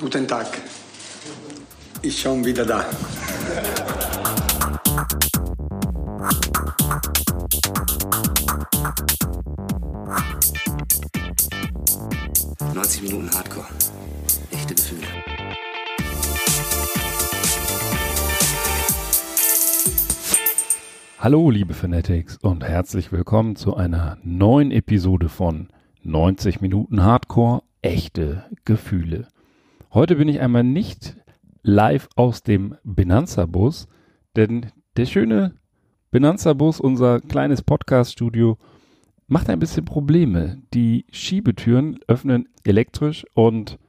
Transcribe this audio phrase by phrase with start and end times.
[0.00, 0.46] Guten Tag.
[2.00, 2.86] Ich schon wieder da.
[12.72, 13.66] Neunzig Minuten Hardcore.
[14.50, 15.06] Echte Gefühle.
[21.18, 25.68] Hallo, liebe Fanatics und herzlich willkommen zu einer neuen Episode von
[26.04, 27.62] 90 Minuten Hardcore.
[27.82, 29.28] Echte Gefühle.
[29.92, 31.16] Heute bin ich einmal nicht
[31.64, 33.88] live aus dem Benanza-Bus,
[34.36, 34.66] denn
[34.96, 35.56] der schöne
[36.12, 38.56] Benanza-Bus, unser kleines Podcast-Studio,
[39.26, 40.62] macht ein bisschen Probleme.
[40.72, 43.80] Die Schiebetüren öffnen elektrisch und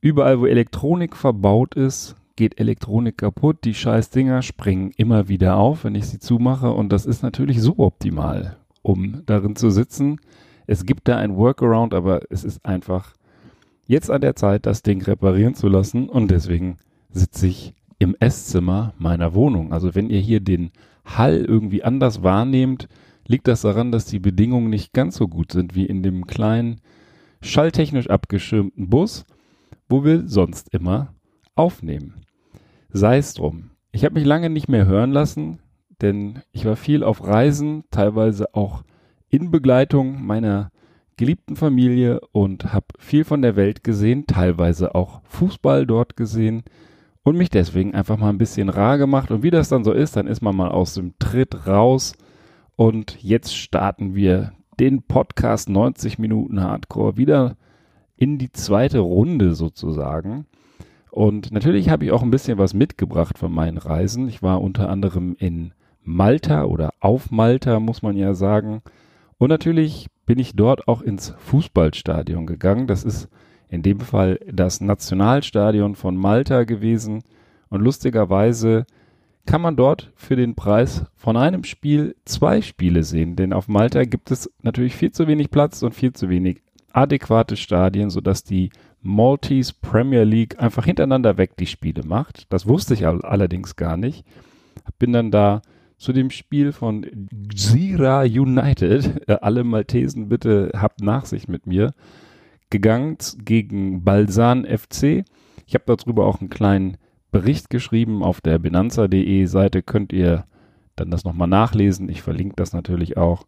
[0.00, 3.64] überall, wo Elektronik verbaut ist, geht Elektronik kaputt.
[3.64, 7.60] Die scheiß Dinger springen immer wieder auf, wenn ich sie zumache und das ist natürlich
[7.60, 10.20] suboptimal, um darin zu sitzen.
[10.68, 13.14] Es gibt da ein Workaround, aber es ist einfach
[13.86, 16.78] jetzt an der Zeit, das Ding reparieren zu lassen und deswegen
[17.10, 19.72] sitze ich im Esszimmer meiner Wohnung.
[19.72, 20.70] Also wenn ihr hier den
[21.04, 22.88] Hall irgendwie anders wahrnehmt,
[23.26, 26.80] liegt das daran, dass die Bedingungen nicht ganz so gut sind wie in dem kleinen,
[27.40, 29.24] schalltechnisch abgeschirmten Bus,
[29.88, 31.14] wo wir sonst immer
[31.54, 32.14] aufnehmen.
[32.90, 33.70] Sei es drum.
[33.92, 35.58] Ich habe mich lange nicht mehr hören lassen,
[36.00, 38.82] denn ich war viel auf Reisen, teilweise auch
[39.28, 40.70] in Begleitung meiner
[41.16, 46.62] geliebten Familie und habe viel von der Welt gesehen, teilweise auch Fußball dort gesehen
[47.22, 49.30] und mich deswegen einfach mal ein bisschen rar gemacht.
[49.30, 52.14] Und wie das dann so ist, dann ist man mal aus dem Tritt raus.
[52.76, 57.56] Und jetzt starten wir den Podcast 90 Minuten Hardcore wieder
[58.16, 60.46] in die zweite Runde sozusagen.
[61.10, 64.28] Und natürlich habe ich auch ein bisschen was mitgebracht von meinen Reisen.
[64.28, 68.82] Ich war unter anderem in Malta oder auf Malta, muss man ja sagen.
[69.38, 72.86] Und natürlich bin ich dort auch ins Fußballstadion gegangen.
[72.86, 73.28] Das ist
[73.68, 77.22] in dem Fall das Nationalstadion von Malta gewesen.
[77.68, 78.86] Und lustigerweise
[79.46, 83.36] kann man dort für den Preis von einem Spiel zwei Spiele sehen.
[83.36, 87.56] Denn auf Malta gibt es natürlich viel zu wenig Platz und viel zu wenig adäquate
[87.56, 88.70] Stadien, sodass die
[89.02, 92.46] Maltese Premier League einfach hintereinander weg die Spiele macht.
[92.50, 94.24] Das wusste ich allerdings gar nicht.
[94.98, 95.60] Bin dann da
[95.96, 97.06] zu dem Spiel von
[97.48, 99.28] Xira United.
[99.28, 101.94] Äh, alle Maltesen bitte habt Nachsicht mit mir.
[102.70, 105.24] Gegangen gegen Balsan FC.
[105.66, 106.96] Ich habe darüber auch einen kleinen
[107.30, 109.82] Bericht geschrieben auf der benanza.de Seite.
[109.82, 110.44] Könnt ihr
[110.96, 112.08] dann das nochmal nachlesen.
[112.08, 113.46] Ich verlinke das natürlich auch.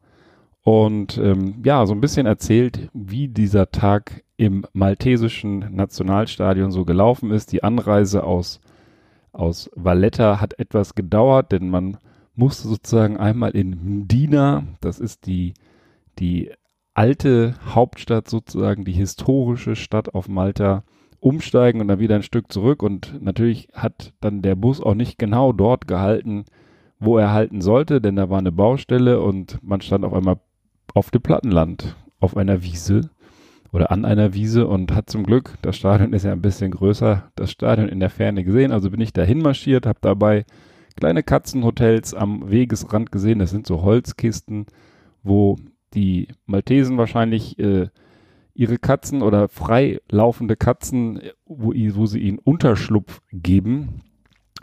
[0.63, 7.31] Und ähm, ja, so ein bisschen erzählt, wie dieser Tag im maltesischen Nationalstadion so gelaufen
[7.31, 7.53] ist.
[7.53, 8.61] Die Anreise aus,
[9.33, 11.99] aus Valletta hat etwas gedauert, denn man
[12.37, 15.55] musste sozusagen einmal in Mdina, das ist die,
[16.19, 16.51] die
[16.95, 20.85] alte Hauptstadt sozusagen, die historische Stadt auf Malta,
[21.21, 22.83] umsteigen und dann wieder ein Stück zurück.
[22.83, 26.45] Und natürlich hat dann der Bus auch nicht genau dort gehalten,
[26.99, 30.39] wo er halten sollte, denn da war eine Baustelle und man stand auf einmal
[30.95, 33.11] auf dem Plattenland, auf einer Wiese
[33.73, 37.31] oder an einer Wiese und hat zum Glück, das Stadion ist ja ein bisschen größer,
[37.35, 38.73] das Stadion in der Ferne gesehen.
[38.73, 40.47] Also bin ich dahin marschiert, habe dabei
[40.97, 43.39] kleine Katzenhotels am Wegesrand gesehen.
[43.39, 44.67] Das sind so Holzkisten,
[45.23, 45.57] wo
[45.95, 47.89] die Maltesen wahrscheinlich äh,
[48.55, 54.03] ihre Katzen oder frei laufende Katzen, wo, wo sie ihnen Unterschlupf geben.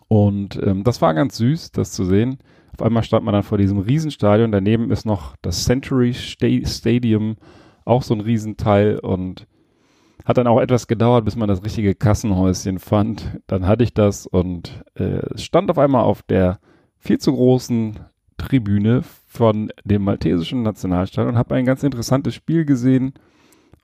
[0.08, 2.40] Und ähm, das war ganz süß, das zu sehen.
[2.74, 4.52] Auf einmal stand man dann vor diesem Riesenstadion.
[4.52, 7.38] Daneben ist noch das Century Stadium,
[7.86, 9.00] auch so ein Riesenteil.
[9.00, 9.48] Und
[10.26, 13.40] hat dann auch etwas gedauert, bis man das richtige Kassenhäuschen fand.
[13.48, 16.60] Dann hatte ich das und äh, stand auf einmal auf der
[16.98, 18.00] viel zu großen
[18.38, 23.14] Tribüne von dem maltesischen Nationalstadion und habe ein ganz interessantes Spiel gesehen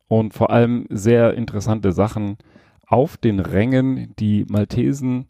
[0.08, 2.38] und vor allem sehr interessante Sachen
[2.86, 4.16] auf den Rängen.
[4.20, 5.28] Die Maltesen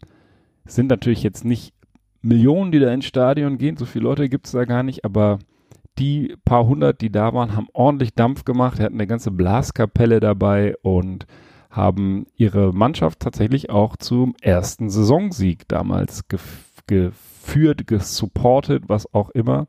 [0.64, 1.74] sind natürlich jetzt nicht
[2.22, 5.38] Millionen, die da ins Stadion gehen, so viele Leute gibt es da gar nicht, aber
[5.98, 10.74] die paar hundert, die da waren, haben ordentlich Dampf gemacht, hatten eine ganze Blaskapelle dabei
[10.82, 11.26] und
[11.70, 19.68] haben ihre Mannschaft tatsächlich auch zum ersten Saisonsieg damals gef geführt, gesupportet, was auch immer.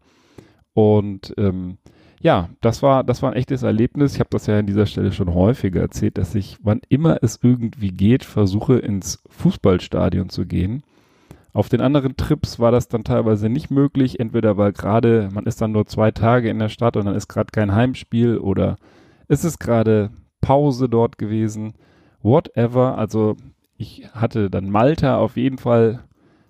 [0.74, 1.78] Und ähm,
[2.20, 4.16] ja, das war, das war ein echtes Erlebnis.
[4.16, 7.40] Ich habe das ja an dieser Stelle schon häufiger erzählt, dass ich, wann immer es
[7.44, 10.82] irgendwie geht, versuche ins Fußballstadion zu gehen
[11.54, 15.62] auf den anderen Trips war das dann teilweise nicht möglich, entweder weil gerade, man ist
[15.62, 18.78] dann nur zwei Tage in der Stadt und dann ist gerade kein Heimspiel oder
[19.28, 21.74] ist es gerade Pause dort gewesen,
[22.22, 22.98] whatever.
[22.98, 23.36] Also
[23.78, 26.04] ich hatte dann Malta auf jeden Fall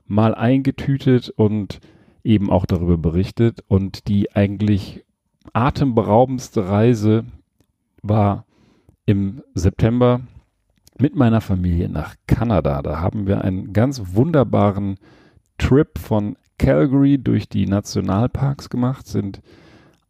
[0.06, 1.80] mal eingetütet und
[2.24, 3.64] eben auch darüber berichtet.
[3.68, 5.04] Und die eigentlich
[5.54, 7.26] atemberaubendste Reise
[8.04, 8.46] war
[9.06, 10.22] im September
[11.00, 12.82] mit meiner Familie nach Kanada.
[12.82, 14.98] Da haben wir einen ganz wunderbaren
[15.58, 19.42] Trip von Calgary durch die Nationalparks gemacht, sind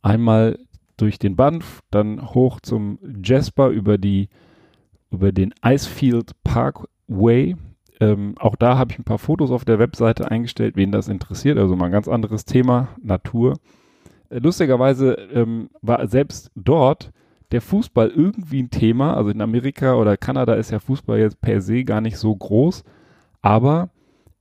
[0.02, 0.60] einmal
[0.98, 4.30] durch den Banff, dann hoch zum Jasper über die
[5.12, 7.56] über den Icefield Parkway.
[8.00, 11.58] Ähm, auch da habe ich ein paar Fotos auf der Webseite eingestellt, wen das interessiert.
[11.58, 13.58] Also mal ein ganz anderes Thema, Natur.
[14.30, 17.12] Äh, lustigerweise ähm, war selbst dort
[17.52, 19.16] der Fußball irgendwie ein Thema.
[19.16, 22.84] Also in Amerika oder Kanada ist ja Fußball jetzt per se gar nicht so groß.
[23.42, 23.90] Aber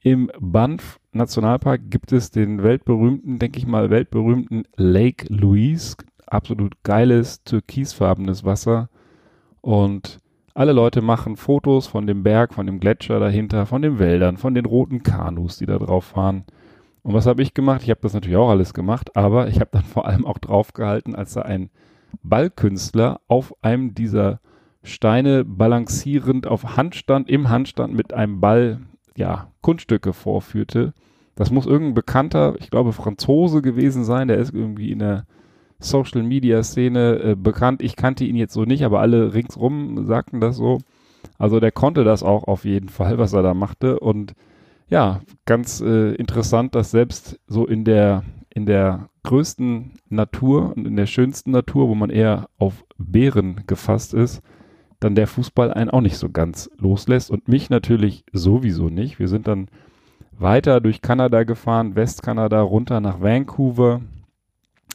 [0.03, 5.97] im Banff Nationalpark gibt es den weltberühmten, denke ich mal, weltberühmten Lake Louise.
[6.27, 8.89] Absolut geiles, türkisfarbenes Wasser.
[9.61, 10.19] Und
[10.55, 14.55] alle Leute machen Fotos von dem Berg, von dem Gletscher dahinter, von den Wäldern, von
[14.55, 16.45] den roten Kanus, die da drauf fahren.
[17.03, 17.83] Und was habe ich gemacht?
[17.83, 21.15] Ich habe das natürlich auch alles gemacht, aber ich habe dann vor allem auch draufgehalten,
[21.15, 21.71] als da ein
[22.23, 24.41] Ballkünstler auf einem dieser
[24.83, 28.81] Steine balancierend auf Handstand, im Handstand mit einem Ball,
[29.17, 30.95] ja, Kunststücke vorführte.
[31.35, 35.27] Das muss irgendein bekannter, ich glaube Franzose gewesen sein, der ist irgendwie in der
[35.79, 37.83] Social Media Szene äh, bekannt.
[37.83, 40.79] Ich kannte ihn jetzt so nicht, aber alle ringsrum sagten das so.
[41.39, 43.99] Also der konnte das auch auf jeden Fall, was er da machte.
[43.99, 44.35] Und
[44.89, 48.25] ja, ganz äh, interessant, dass selbst so in der
[48.61, 54.13] in der größten Natur und in der schönsten Natur, wo man eher auf Bären gefasst
[54.13, 54.43] ist,
[54.99, 59.19] dann der Fußball einen auch nicht so ganz loslässt und mich natürlich sowieso nicht.
[59.19, 59.69] Wir sind dann
[60.33, 64.03] weiter durch Kanada gefahren, Westkanada runter nach Vancouver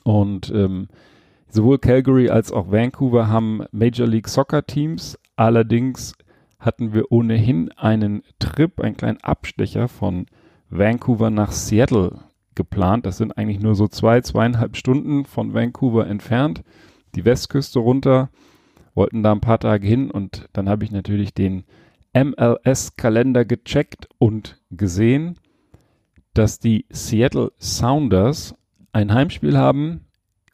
[0.04, 0.88] und ähm,
[1.50, 5.18] sowohl Calgary als auch Vancouver haben Major League Soccer Teams.
[5.36, 6.14] Allerdings
[6.60, 10.28] hatten wir ohnehin einen Trip, einen kleinen Abstecher von
[10.70, 12.20] Vancouver nach Seattle
[12.56, 13.06] geplant.
[13.06, 16.64] Das sind eigentlich nur so zwei, zweieinhalb Stunden von Vancouver entfernt.
[17.16, 18.30] Die Westküste runter,
[18.96, 21.66] wollten da ein paar Tage hin und dann habe ich natürlich den
[22.14, 25.38] MLS-Kalender gecheckt und gesehen,
[26.34, 28.56] dass die Seattle Sounders
[28.94, 30.06] ein Heimspiel haben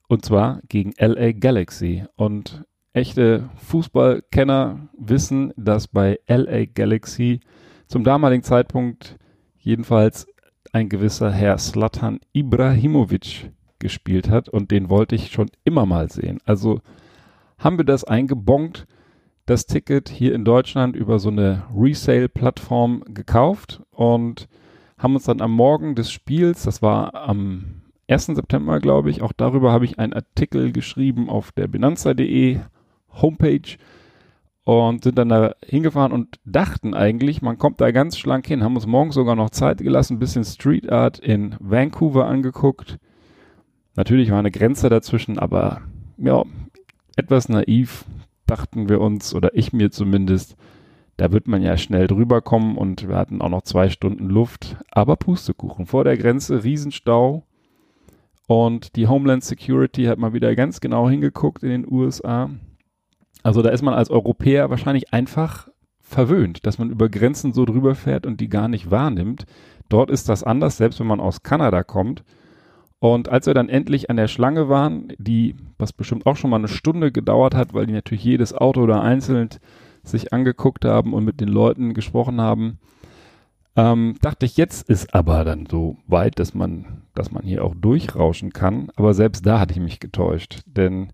[0.07, 2.03] und zwar gegen LA Galaxy.
[2.15, 2.63] Und
[2.93, 7.39] echte Fußballkenner wissen, dass bei LA Galaxy
[7.87, 9.17] zum damaligen Zeitpunkt
[9.57, 10.27] jedenfalls
[10.71, 16.39] ein gewisser Herr Slatan Ibrahimovic gespielt hat und den wollte ich schon immer mal sehen.
[16.45, 16.79] Also
[17.57, 18.87] haben wir das eingebongt,
[19.45, 24.47] das Ticket hier in Deutschland über so eine Resale-Plattform gekauft und
[24.97, 28.27] haben uns dann am Morgen des Spiels, das war am 1.
[28.27, 32.59] September, glaube ich, auch darüber habe ich einen Artikel geschrieben auf der Binanza.de
[33.09, 33.77] Homepage
[34.79, 38.75] und sind dann da hingefahren und dachten eigentlich, man kommt da ganz schlank hin, haben
[38.75, 42.97] uns morgens sogar noch Zeit gelassen, ein bisschen Street Art in Vancouver angeguckt.
[43.95, 45.81] Natürlich war eine Grenze dazwischen, aber
[46.17, 46.43] ja,
[47.17, 48.05] etwas naiv
[48.45, 50.55] dachten wir uns, oder ich mir zumindest,
[51.17, 54.77] da wird man ja schnell drüber kommen und wir hatten auch noch zwei Stunden Luft,
[54.91, 55.85] aber Pustekuchen.
[55.85, 57.43] Vor der Grenze Riesenstau
[58.47, 62.49] und die Homeland Security hat mal wieder ganz genau hingeguckt in den USA
[63.43, 65.67] also da ist man als Europäer wahrscheinlich einfach
[65.99, 69.45] verwöhnt, dass man über Grenzen so drüber fährt und die gar nicht wahrnimmt.
[69.89, 72.23] Dort ist das anders, selbst wenn man aus Kanada kommt.
[72.99, 76.57] Und als wir dann endlich an der Schlange waren, die, was bestimmt auch schon mal
[76.57, 79.49] eine Stunde gedauert hat, weil die natürlich jedes Auto da einzeln
[80.03, 82.77] sich angeguckt haben und mit den Leuten gesprochen haben,
[83.75, 87.73] ähm, dachte ich, jetzt ist aber dann so weit, dass man, dass man hier auch
[87.73, 88.91] durchrauschen kann.
[88.95, 91.11] Aber selbst da hatte ich mich getäuscht, denn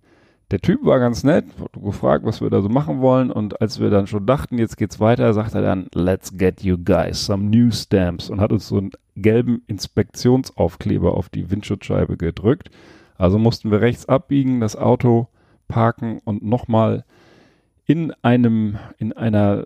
[0.51, 3.79] der Typ war ganz nett, hat gefragt, was wir da so machen wollen und als
[3.79, 7.43] wir dann schon dachten, jetzt geht's weiter, sagt er dann, let's get you guys some
[7.49, 12.69] new stamps und hat uns so einen gelben Inspektionsaufkleber auf die Windschutzscheibe gedrückt.
[13.17, 15.27] Also mussten wir rechts abbiegen, das Auto
[15.67, 17.03] parken und nochmal
[17.85, 19.65] in einem, in einer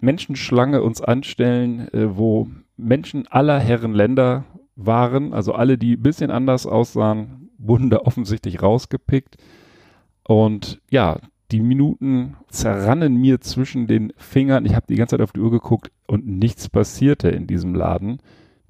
[0.00, 4.44] Menschenschlange uns anstellen, äh, wo Menschen aller Herren Länder
[4.76, 9.36] waren, also alle, die ein bisschen anders aussahen, wurden da offensichtlich rausgepickt.
[10.24, 11.18] Und ja,
[11.50, 14.64] die Minuten zerrannen mir zwischen den Fingern.
[14.64, 18.18] Ich habe die ganze Zeit auf die Uhr geguckt und nichts passierte in diesem Laden.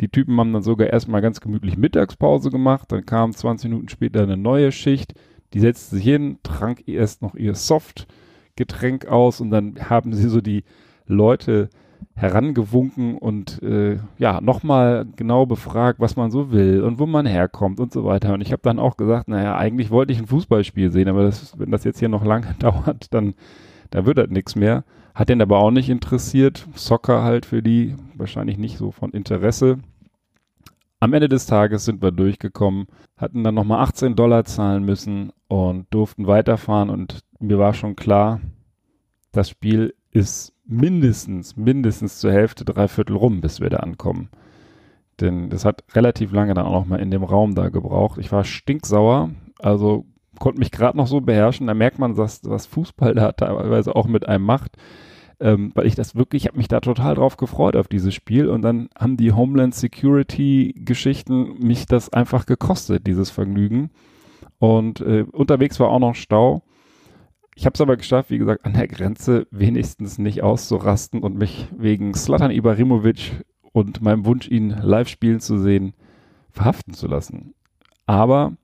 [0.01, 2.91] Die Typen haben dann sogar erstmal ganz gemütlich Mittagspause gemacht.
[2.91, 5.15] Dann kam 20 Minuten später eine neue Schicht.
[5.55, 10.41] Die setzte sich hin, trank erst noch ihr Softgetränk aus und dann haben sie so
[10.41, 10.65] die
[11.07, 11.69] Leute
[12.15, 17.81] herangewunken und äh, ja, nochmal genau befragt, was man so will und wo man herkommt
[17.81, 18.35] und so weiter.
[18.35, 21.59] Und ich habe dann auch gesagt, naja, eigentlich wollte ich ein Fußballspiel sehen, aber das,
[21.59, 23.35] wenn das jetzt hier noch lange dauert, dann,
[23.91, 24.85] dann wird das nichts mehr.
[25.15, 26.67] Hat den aber auch nicht interessiert.
[26.75, 29.79] Soccer halt für die wahrscheinlich nicht so von Interesse.
[31.01, 35.87] Am Ende des Tages sind wir durchgekommen, hatten dann nochmal 18 Dollar zahlen müssen und
[35.91, 38.41] durften weiterfahren und mir war schon klar,
[39.33, 44.29] das Spiel ist mindestens, mindestens zur Hälfte, dreiviertel rum, bis wir da ankommen.
[45.21, 48.19] Denn das hat relativ lange dann auch noch mal in dem Raum da gebraucht.
[48.19, 50.07] Ich war stinksauer, also
[50.39, 51.67] konnte mich gerade noch so beherrschen.
[51.67, 54.77] Da merkt man, dass, was Fußball da teilweise auch mit einem macht.
[55.39, 58.49] Ähm, weil ich das wirklich, ich habe mich da total drauf gefreut auf dieses Spiel
[58.49, 63.91] und dann haben die Homeland Security Geschichten mich das einfach gekostet, dieses Vergnügen.
[64.59, 66.63] Und äh, unterwegs war auch noch Stau.
[67.55, 71.69] Ich habe es aber geschafft, wie gesagt, an der Grenze wenigstens nicht auszurasten und mich
[71.77, 75.95] wegen Slatan Ibrahimovic und meinem Wunsch, ihn live spielen zu sehen,
[76.51, 77.55] verhaften zu lassen.
[78.07, 78.57] Aber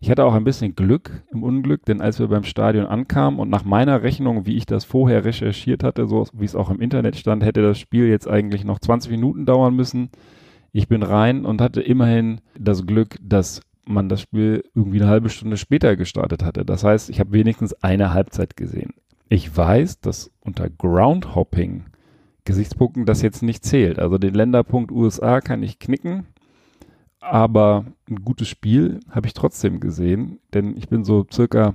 [0.00, 3.48] ich hatte auch ein bisschen Glück im Unglück, denn als wir beim Stadion ankamen und
[3.48, 7.16] nach meiner Rechnung, wie ich das vorher recherchiert hatte, so wie es auch im Internet
[7.16, 10.10] stand, hätte das Spiel jetzt eigentlich noch 20 Minuten dauern müssen.
[10.72, 15.30] Ich bin rein und hatte immerhin das Glück, dass man das Spiel irgendwie eine halbe
[15.30, 16.64] Stunde später gestartet hatte.
[16.64, 18.94] Das heißt, ich habe wenigstens eine Halbzeit gesehen.
[19.28, 21.84] Ich weiß, dass unter Groundhopping
[22.44, 23.98] Gesichtspunkten das jetzt nicht zählt.
[23.98, 26.26] Also den Länderpunkt USA kann ich knicken,
[27.20, 31.74] aber ein gutes Spiel habe ich trotzdem gesehen, denn ich bin so circa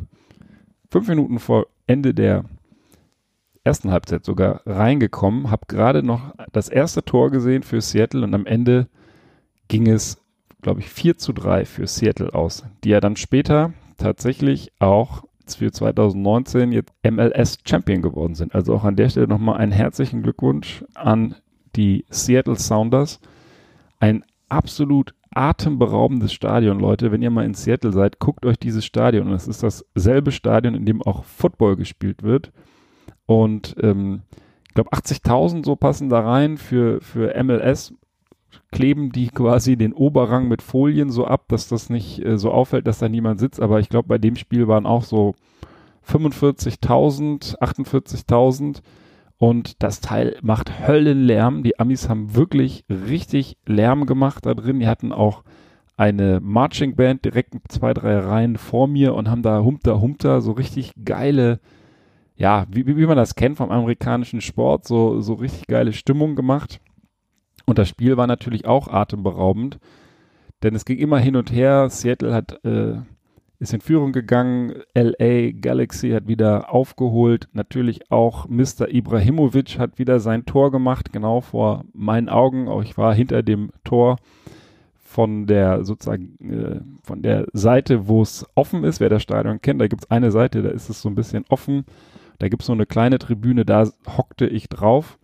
[0.90, 2.46] fünf Minuten vor Ende der
[3.64, 8.48] ersten Halbzeit sogar reingekommen, habe gerade noch das erste Tor gesehen für Seattle und am
[8.48, 8.88] Ende
[9.68, 10.23] ging es,
[10.64, 15.72] glaube ich, 4 zu 3 für Seattle aus, die ja dann später tatsächlich auch für
[15.72, 18.56] 2019 jetzt MLS Champion geworden sind.
[18.56, 21.36] Also auch an der Stelle nochmal einen herzlichen Glückwunsch an
[21.76, 23.20] die Seattle Sounders.
[24.00, 27.12] Ein absolut atemberaubendes Stadion, Leute.
[27.12, 29.32] Wenn ihr mal in Seattle seid, guckt euch dieses Stadion.
[29.32, 32.52] Es ist dasselbe Stadion, in dem auch Football gespielt wird.
[33.26, 34.22] Und ähm,
[34.68, 37.94] ich glaube, 80.000 so passen da rein für, für MLS.
[38.72, 42.88] Kleben die quasi den Oberrang mit Folien so ab, dass das nicht äh, so auffällt,
[42.88, 43.62] dass da niemand sitzt.
[43.62, 45.36] Aber ich glaube, bei dem Spiel waren auch so
[46.08, 48.82] 45.000, 48.000
[49.38, 51.64] und das Teil macht Höllenlärm.
[51.64, 54.80] Die Amis haben wirklich richtig Lärm gemacht da drin.
[54.80, 55.44] Die hatten auch
[55.98, 60.54] eine Marching Band direkt zwei, drei Reihen vor mir und haben da Humter Humter so
[60.54, 61.60] richtig geile,
[62.36, 66.80] ja, wie, wie man das kennt vom amerikanischen Sport, so, so richtig geile Stimmung gemacht.
[67.66, 69.80] Und das Spiel war natürlich auch atemberaubend,
[70.64, 71.90] denn es ging immer hin und her.
[71.90, 72.96] Seattle hat äh,
[73.64, 74.74] ist in Führung gegangen.
[74.94, 77.48] LA Galaxy hat wieder aufgeholt.
[77.54, 78.90] Natürlich auch Mr.
[78.90, 82.68] Ibrahimovic hat wieder sein Tor gemacht, genau vor meinen Augen.
[82.68, 84.18] Auch ich war hinter dem Tor
[84.98, 89.00] von der sozusagen äh, von der Seite, wo es offen ist.
[89.00, 91.46] Wer das Stadion kennt, da gibt es eine Seite, da ist es so ein bisschen
[91.50, 91.86] offen.
[92.40, 95.18] Da gibt es so eine kleine Tribüne, da hockte ich drauf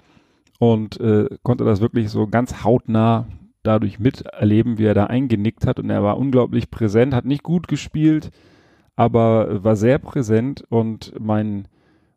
[0.60, 3.28] und äh, konnte das wirklich so ganz hautnah
[3.64, 5.80] dadurch miterleben, wie er da eingenickt hat.
[5.80, 8.32] Und er war unglaublich präsent, hat nicht gut gespielt,
[8.96, 10.64] aber war sehr präsent.
[10.70, 11.68] Und mein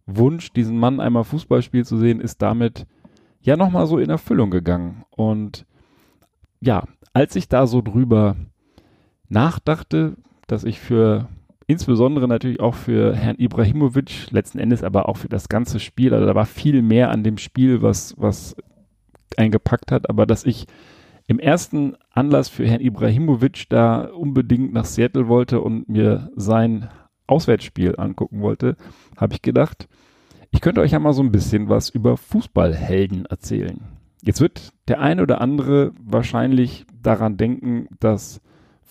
[0.06, 2.86] Wunsch, diesen Mann einmal Fußball spielen zu sehen, ist damit
[3.40, 5.04] ja nochmal so in Erfüllung gegangen.
[5.10, 5.64] Und
[6.60, 8.36] ja, als ich da so drüber
[9.28, 10.16] nachdachte,
[10.48, 11.28] dass ich für
[11.72, 16.26] insbesondere natürlich auch für Herrn Ibrahimovic, letzten Endes aber auch für das ganze Spiel, also
[16.26, 18.56] da war viel mehr an dem Spiel, was, was
[19.36, 20.66] eingepackt hat, aber dass ich
[21.26, 26.90] im ersten Anlass für Herrn Ibrahimovic da unbedingt nach Seattle wollte und mir sein
[27.26, 28.76] Auswärtsspiel angucken wollte,
[29.16, 29.88] habe ich gedacht,
[30.50, 33.80] ich könnte euch ja mal so ein bisschen was über Fußballhelden erzählen.
[34.22, 38.42] Jetzt wird der eine oder andere wahrscheinlich daran denken, dass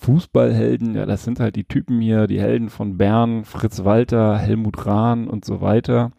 [0.02, 4.84] Fußballhelden, ja, das sind halt die Typen hier, die Helden von Bern, Fritz Walter, Helmut
[4.84, 6.10] Rahn und so weiter.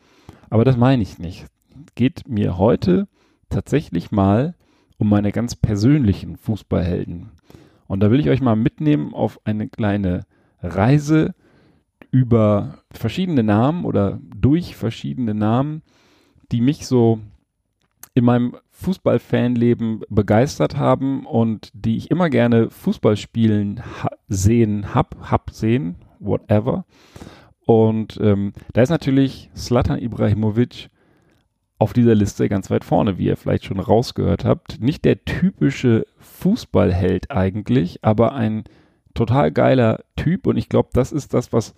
[0.50, 1.48] Aber das meine ich nicht.
[1.94, 3.10] Geht mir heute
[3.50, 4.56] tatsächlich mal
[4.98, 7.32] um meine ganz persönlichen Fußballhelden.
[7.88, 10.22] Und da will ich euch mal mitnehmen auf eine kleine
[10.62, 11.36] Reise
[12.10, 15.82] über verschiedene Namen oder durch verschiedene Namen,
[16.54, 17.20] die mich so
[18.14, 25.16] in meinem Fußballfanleben begeistert haben und die ich immer gerne Fußball spielen ha sehen hab,
[25.32, 26.86] hab sehen, whatever.
[27.66, 30.90] Und ähm, da ist natürlich Slatan Ibrahimovic
[31.80, 34.82] auf dieser Liste ganz weit vorne, wie ihr vielleicht schon rausgehört habt.
[34.82, 38.66] Nicht der typische Fußballheld eigentlich, aber ein
[39.14, 41.74] total geiler Typ und ich glaube, das ist das, was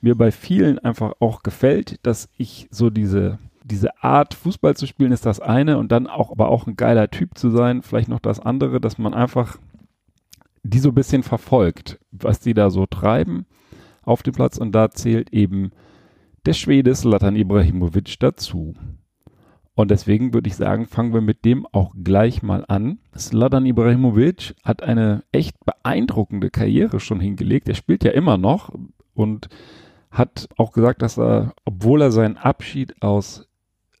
[0.00, 3.38] mir bei vielen einfach auch gefällt, dass ich so diese
[3.70, 7.10] diese Art Fußball zu spielen ist das eine und dann auch aber auch ein geiler
[7.10, 9.58] Typ zu sein, vielleicht noch das andere, dass man einfach
[10.62, 13.46] die so ein bisschen verfolgt, was die da so treiben
[14.02, 15.70] auf dem Platz und da zählt eben
[16.46, 18.74] der Schwede Slatan Ibrahimovic dazu.
[19.74, 22.98] Und deswegen würde ich sagen, fangen wir mit dem auch gleich mal an.
[23.16, 27.68] Sladan Ibrahimovic hat eine echt beeindruckende Karriere schon hingelegt.
[27.68, 28.72] Er spielt ja immer noch
[29.14, 29.48] und
[30.10, 33.47] hat auch gesagt, dass er, obwohl er seinen Abschied aus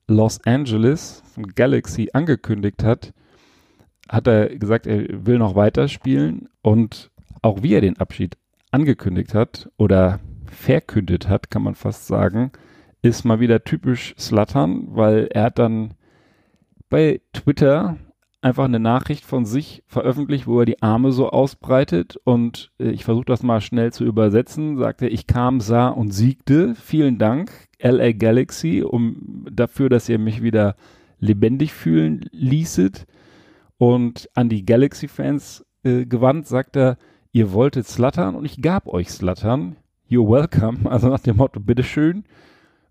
[0.08, 3.12] Los Angeles von Galaxy angekündigt hat,
[4.08, 7.10] hat er gesagt, er will noch weiterspielen und
[7.42, 8.36] auch wie er den Abschied
[8.70, 12.52] angekündigt hat oder verkündet hat, kann man fast sagen,
[13.02, 15.94] ist mal wieder typisch Slattern, weil er hat dann
[16.88, 17.98] bei Twitter
[18.40, 23.04] einfach eine Nachricht von sich veröffentlicht, wo er die Arme so ausbreitet und äh, ich
[23.04, 26.74] versuche das mal schnell zu übersetzen, sagte, ich kam, sah und siegte.
[26.74, 30.76] Vielen Dank, LA Galaxy, um dafür, dass ihr mich wieder
[31.18, 33.06] lebendig fühlen ließet.
[33.76, 36.96] Und an die Galaxy-Fans äh, gewandt, sagt er,
[37.32, 39.76] ihr wolltet slattern und ich gab euch slattern.
[40.10, 40.78] You're welcome.
[40.90, 42.24] Also nach dem Motto, bitteschön.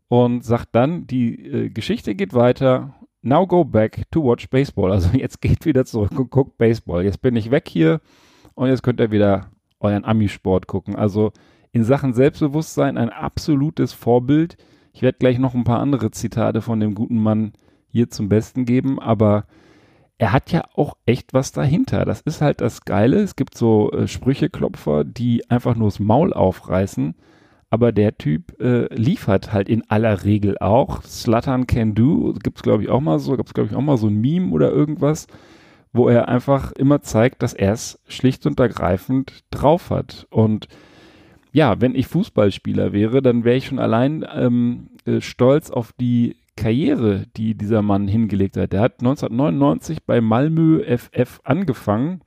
[0.08, 2.96] Und sagt dann, die äh, Geschichte geht weiter
[3.28, 4.92] now go back to watch Baseball.
[4.92, 7.04] Also jetzt geht wieder zurück und guckt Baseball.
[7.04, 8.02] Jetzt bin ich weg hier
[8.56, 10.96] und jetzt könnt ihr wieder euren Amisport gucken.
[10.96, 11.32] Also
[11.72, 14.58] in Sachen Selbstbewusstsein ein absolutes Vorbild.
[14.98, 17.54] Ich werde gleich noch ein paar andere Zitate von dem guten Mann
[17.88, 19.46] hier zum Besten geben, aber
[20.18, 22.04] er hat ja auch echt was dahinter.
[22.04, 23.22] Das ist halt das Geile.
[23.22, 27.14] Es gibt so äh, Sprücheklopfer, die einfach nur das Maul aufreißen
[27.70, 31.04] aber der Typ äh, liefert halt in aller Regel auch.
[31.04, 34.08] Slatan Can Do gibt's glaube ich auch mal so, gibt's glaube ich auch mal so
[34.08, 35.28] ein Meme oder irgendwas,
[35.92, 40.28] wo er einfach immer zeigt, dass er es schlicht und ergreifend drauf hat.
[40.30, 40.68] Und
[41.58, 46.36] ja, wenn ich Fußballspieler wäre, dann wäre ich schon allein ähm, äh, stolz auf die
[46.56, 48.74] Karriere, die dieser Mann hingelegt hat.
[48.74, 52.22] Der hat 1999 bei Malmö FF angefangen,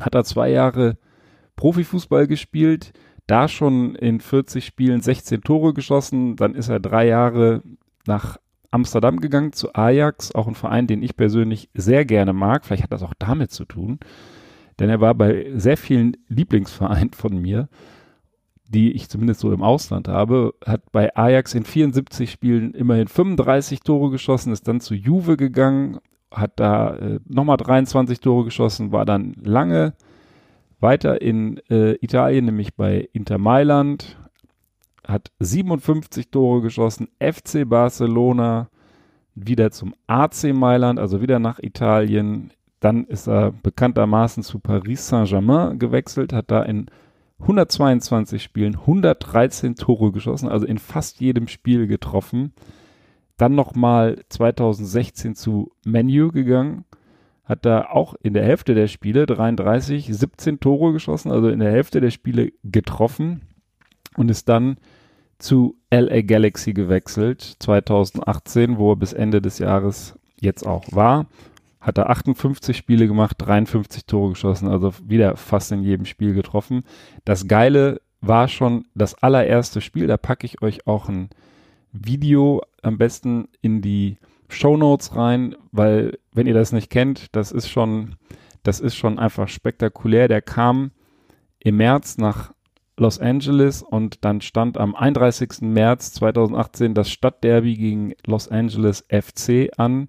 [0.00, 0.96] hat da zwei Jahre
[1.56, 2.94] Profifußball gespielt,
[3.26, 6.36] da schon in 40 Spielen 16 Tore geschossen.
[6.36, 7.62] Dann ist er drei Jahre
[8.06, 8.38] nach
[8.70, 12.64] Amsterdam gegangen zu Ajax, auch ein Verein, den ich persönlich sehr gerne mag.
[12.64, 13.98] Vielleicht hat das auch damit zu tun,
[14.80, 17.68] denn er war bei sehr vielen Lieblingsvereinen von mir,
[18.68, 23.80] die ich zumindest so im Ausland habe, hat bei Ajax in 74 Spielen immerhin 35
[23.80, 25.98] Tore geschossen, ist dann zu Juve gegangen,
[26.30, 29.94] hat da äh, nochmal 23 Tore geschossen, war dann lange
[30.80, 34.18] weiter in äh, Italien, nämlich bei Inter Mailand,
[35.06, 38.68] hat 57 Tore geschossen, FC Barcelona,
[39.34, 42.52] wieder zum AC Mailand, also wieder nach Italien.
[42.80, 46.86] Dann ist er bekanntermaßen zu Paris Saint-Germain gewechselt, hat da in
[47.40, 52.52] 122 Spielen 113 Tore geschossen, also in fast jedem Spiel getroffen.
[53.36, 56.84] Dann nochmal 2016 zu Menu gegangen,
[57.44, 61.70] hat da auch in der Hälfte der Spiele 33, 17 Tore geschossen, also in der
[61.70, 63.42] Hälfte der Spiele getroffen
[64.16, 64.76] und ist dann
[65.38, 71.26] zu LA Galaxy gewechselt 2018, wo er bis Ende des Jahres jetzt auch war.
[71.80, 76.82] Hat er 58 Spiele gemacht, 53 Tore geschossen, also wieder fast in jedem Spiel getroffen.
[77.24, 81.28] Das Geile war schon das allererste Spiel, da packe ich euch auch ein
[81.92, 87.52] Video am besten in die Show Notes rein, weil wenn ihr das nicht kennt, das
[87.52, 88.16] ist schon,
[88.62, 90.28] das ist schon einfach spektakulär.
[90.28, 90.90] Der kam
[91.60, 92.52] im März nach
[92.96, 95.60] Los Angeles und dann stand am 31.
[95.60, 100.08] März 2018 das Stadtderby gegen Los Angeles FC an,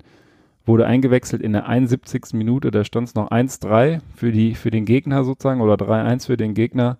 [0.69, 2.33] wurde eingewechselt in der 71.
[2.33, 6.53] Minute, da stand es noch 1-3 für für den Gegner sozusagen oder 3-1 für den
[6.53, 6.99] Gegner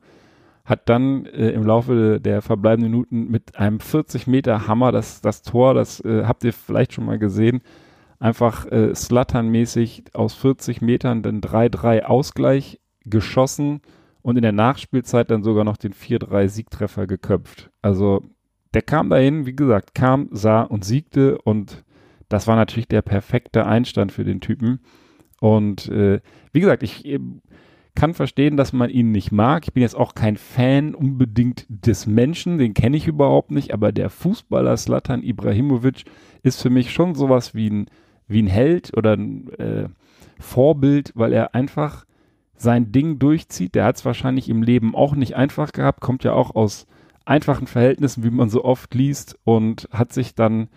[0.65, 5.41] hat dann äh, im Laufe der verbleibenden Minuten mit einem 40 Meter Hammer das, das
[5.41, 7.62] Tor, das äh, habt ihr vielleicht schon mal gesehen,
[8.19, 13.82] einfach äh, Slattern-mäßig aus 40 Metern den 3-3 Ausgleich geschossen
[14.21, 17.71] und in der Nachspielzeit dann sogar noch den 4-3 Siegtreffer geköpft.
[17.82, 18.29] Also
[18.75, 21.84] der kam dahin, wie gesagt, kam, sah und siegte und
[22.30, 24.80] das war natürlich der perfekte Einstand für den Typen.
[25.39, 27.20] Und äh, wie gesagt, ich äh,
[27.96, 29.63] kann verstehen, dass man ihn nicht mag.
[29.65, 33.92] Ich bin jetzt auch kein Fan unbedingt des Menschen, den kenne ich überhaupt nicht, aber
[33.92, 36.06] der Fußballer Slatan Ibrahimovic
[36.44, 37.88] ist für mich schon sowas wie ein,
[38.28, 39.89] wie ein Held oder ein äh,
[40.39, 42.06] Vorbild, weil er einfach
[42.56, 43.76] sein Ding durchzieht.
[43.76, 46.86] Der hat es wahrscheinlich im Leben auch nicht einfach gehabt, kommt ja auch aus
[47.26, 50.70] einfachen Verhältnissen, wie man so oft liest und hat sich dann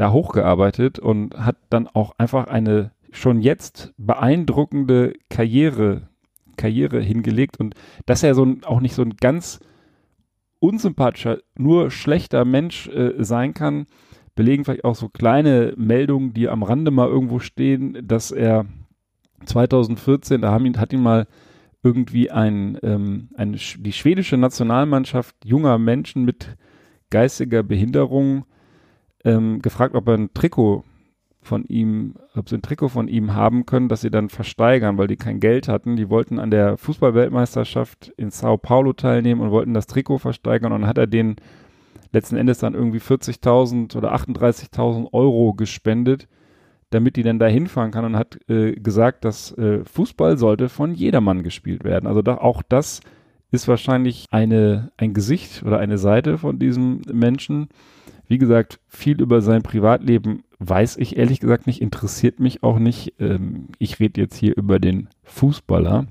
[0.00, 6.08] da hochgearbeitet und hat dann auch einfach eine schon jetzt beeindruckende Karriere
[6.56, 7.58] Karriere hingelegt.
[7.58, 7.74] Und
[8.06, 9.60] dass er so ein, auch nicht so ein ganz
[10.58, 13.86] unsympathischer, nur schlechter Mensch äh, sein kann,
[14.34, 18.66] belegen vielleicht auch so kleine Meldungen, die am Rande mal irgendwo stehen, dass er
[19.44, 21.26] 2014, da ihn, hat ihn mal
[21.82, 26.56] irgendwie ein, ähm, eine, die schwedische Nationalmannschaft junger Menschen mit
[27.10, 28.44] geistiger Behinderung
[29.24, 30.84] ähm, gefragt, ob er ein Trikot
[31.42, 35.06] von ihm, ob sie ein Trikot von ihm haben können, das sie dann versteigern, weil
[35.06, 35.96] die kein Geld hatten.
[35.96, 40.82] Die wollten an der Fußballweltmeisterschaft in Sao Paulo teilnehmen und wollten das Trikot versteigern und
[40.82, 41.36] dann hat er den
[42.12, 46.28] letzten Endes dann irgendwie 40.000 oder 38.000 Euro gespendet,
[46.90, 50.94] damit die dann da hinfahren kann und hat äh, gesagt, dass äh, Fußball sollte von
[50.94, 52.06] jedermann gespielt werden.
[52.06, 53.00] Also da, auch das
[53.50, 57.68] ist wahrscheinlich eine, ein Gesicht oder eine Seite von diesem Menschen.
[58.28, 63.14] Wie gesagt, viel über sein Privatleben weiß ich ehrlich gesagt nicht, interessiert mich auch nicht.
[63.18, 66.06] Ähm, ich rede jetzt hier über den Fußballer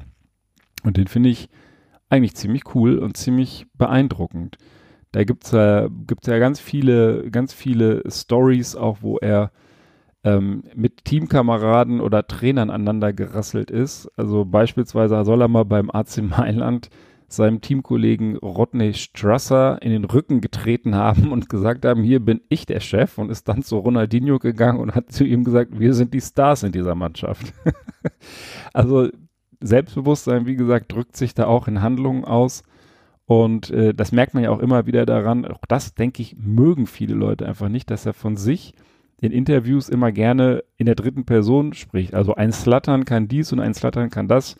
[0.83, 1.49] und den finde ich
[2.09, 4.57] eigentlich ziemlich cool und ziemlich beeindruckend.
[5.11, 9.51] Da gibt's ja, gibt's ja ganz viele, ganz viele Stories auch, wo er
[10.23, 14.09] ähm, mit Teamkameraden oder Trainern aneinander gerasselt ist.
[14.17, 16.89] Also beispielsweise soll er mal beim AC Mailand
[17.33, 22.65] seinem Teamkollegen Rodney Strasser in den Rücken getreten haben und gesagt haben, hier bin ich
[22.65, 26.13] der Chef und ist dann zu Ronaldinho gegangen und hat zu ihm gesagt, wir sind
[26.13, 27.53] die Stars in dieser Mannschaft.
[28.73, 29.09] also
[29.61, 32.63] Selbstbewusstsein, wie gesagt, drückt sich da auch in Handlungen aus.
[33.25, 35.45] Und äh, das merkt man ja auch immer wieder daran.
[35.45, 38.73] Auch das, denke ich, mögen viele Leute einfach nicht, dass er von sich
[39.21, 42.13] in Interviews immer gerne in der dritten Person spricht.
[42.13, 44.55] Also ein Slattern kann dies und ein Slattern kann das.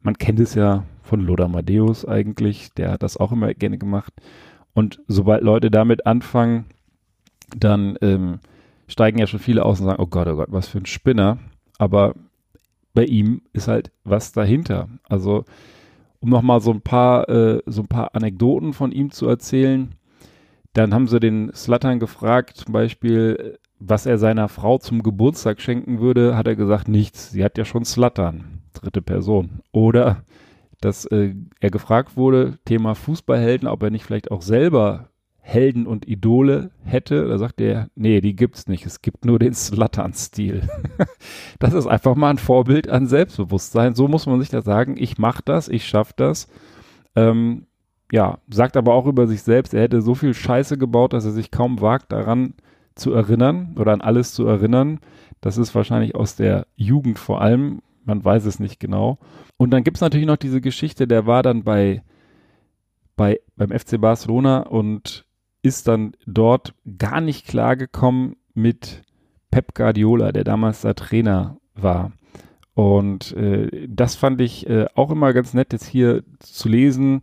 [0.00, 4.12] Man kennt es ja von Lothar Matthäus eigentlich, der hat das auch immer gerne gemacht.
[4.74, 6.66] Und sobald Leute damit anfangen,
[7.56, 8.40] dann ähm,
[8.88, 11.38] steigen ja schon viele aus und sagen, oh Gott, oh Gott, was für ein Spinner.
[11.78, 12.14] Aber
[12.94, 14.88] bei ihm ist halt was dahinter.
[15.08, 15.44] Also,
[16.20, 19.94] um nochmal so ein paar, äh, so ein paar Anekdoten von ihm zu erzählen,
[20.72, 26.00] dann haben sie den Slattern gefragt, zum Beispiel, was er seiner Frau zum Geburtstag schenken
[26.00, 27.30] würde, hat er gesagt, nichts.
[27.30, 29.60] Sie hat ja schon Slattern, dritte Person.
[29.72, 30.22] Oder
[30.80, 35.10] dass äh, er gefragt wurde, Thema Fußballhelden, ob er nicht vielleicht auch selber
[35.46, 37.28] Helden und Idole hätte.
[37.28, 38.84] Da sagt er, nee, die gibt's nicht.
[38.84, 40.68] Es gibt nur den Slattern-Stil.
[41.60, 43.94] das ist einfach mal ein Vorbild an Selbstbewusstsein.
[43.94, 46.48] So muss man sich da sagen, ich mach das, ich schaff das.
[47.14, 47.66] Ähm,
[48.10, 51.32] ja, sagt aber auch über sich selbst, er hätte so viel Scheiße gebaut, dass er
[51.32, 52.54] sich kaum wagt, daran
[52.96, 54.98] zu erinnern oder an alles zu erinnern.
[55.40, 59.18] Das ist wahrscheinlich aus der Jugend vor allem man weiß es nicht genau.
[59.56, 62.02] Und dann gibt es natürlich noch diese Geschichte, der war dann bei,
[63.16, 65.26] bei, beim FC Barcelona und
[65.62, 69.02] ist dann dort gar nicht klargekommen mit
[69.50, 72.12] Pep Guardiola, der damals der Trainer war.
[72.74, 77.22] Und äh, das fand ich äh, auch immer ganz nett, jetzt hier zu lesen,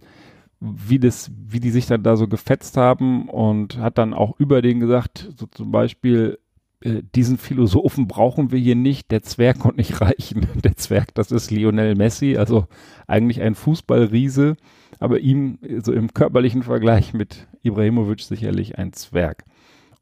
[0.59, 4.61] wie das, wie die sich dann da so gefetzt haben und hat dann auch über
[4.61, 6.39] den gesagt, so zum Beispiel,
[6.83, 10.47] diesen Philosophen brauchen wir hier nicht, der Zwerg konnte nicht reichen.
[10.63, 12.67] Der Zwerg, das ist Lionel Messi, also
[13.07, 14.55] eigentlich ein Fußballriese,
[14.99, 19.45] aber ihm so im körperlichen Vergleich mit Ibrahimovic sicherlich ein Zwerg.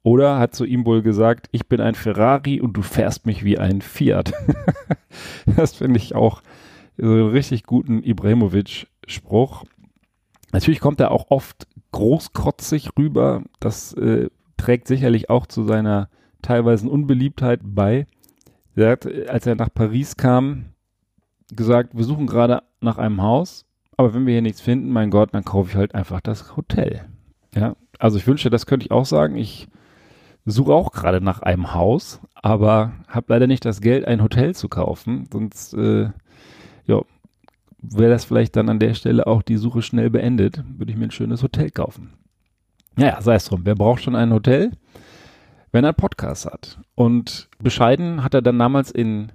[0.04, 3.60] Oder hat zu ihm wohl gesagt, ich bin ein Ferrari und du fährst mich wie
[3.60, 4.34] ein Fiat.
[5.56, 6.42] das finde ich auch
[6.98, 9.64] so einen richtig guten Ibrahimovic-Spruch.
[10.52, 13.44] Natürlich kommt er auch oft großkotzig rüber.
[13.60, 16.10] Das äh, trägt sicherlich auch zu seiner
[16.42, 18.06] teilweise Unbeliebtheit bei.
[18.76, 20.66] Er hat, als er nach Paris kam,
[21.54, 23.66] gesagt, wir suchen gerade nach einem Haus,
[23.98, 27.06] aber wenn wir hier nichts finden, mein Gott, dann kaufe ich halt einfach das Hotel.
[27.54, 29.36] Ja, also ich wünsche, das könnte ich auch sagen.
[29.36, 29.68] Ich
[30.46, 34.70] suche auch gerade nach einem Haus, aber habe leider nicht das Geld, ein Hotel zu
[34.70, 35.28] kaufen.
[35.32, 36.10] Sonst, äh,
[36.86, 37.02] ja,
[37.82, 40.64] wäre das vielleicht dann an der Stelle auch die Suche schnell beendet.
[40.78, 42.14] Würde ich mir ein schönes Hotel kaufen.
[42.96, 43.62] Naja, sei es drum.
[43.64, 44.72] Wer braucht schon ein Hotel?
[45.72, 46.80] Wenn er einen Podcast hat.
[46.96, 49.32] Und bescheiden hat er dann damals in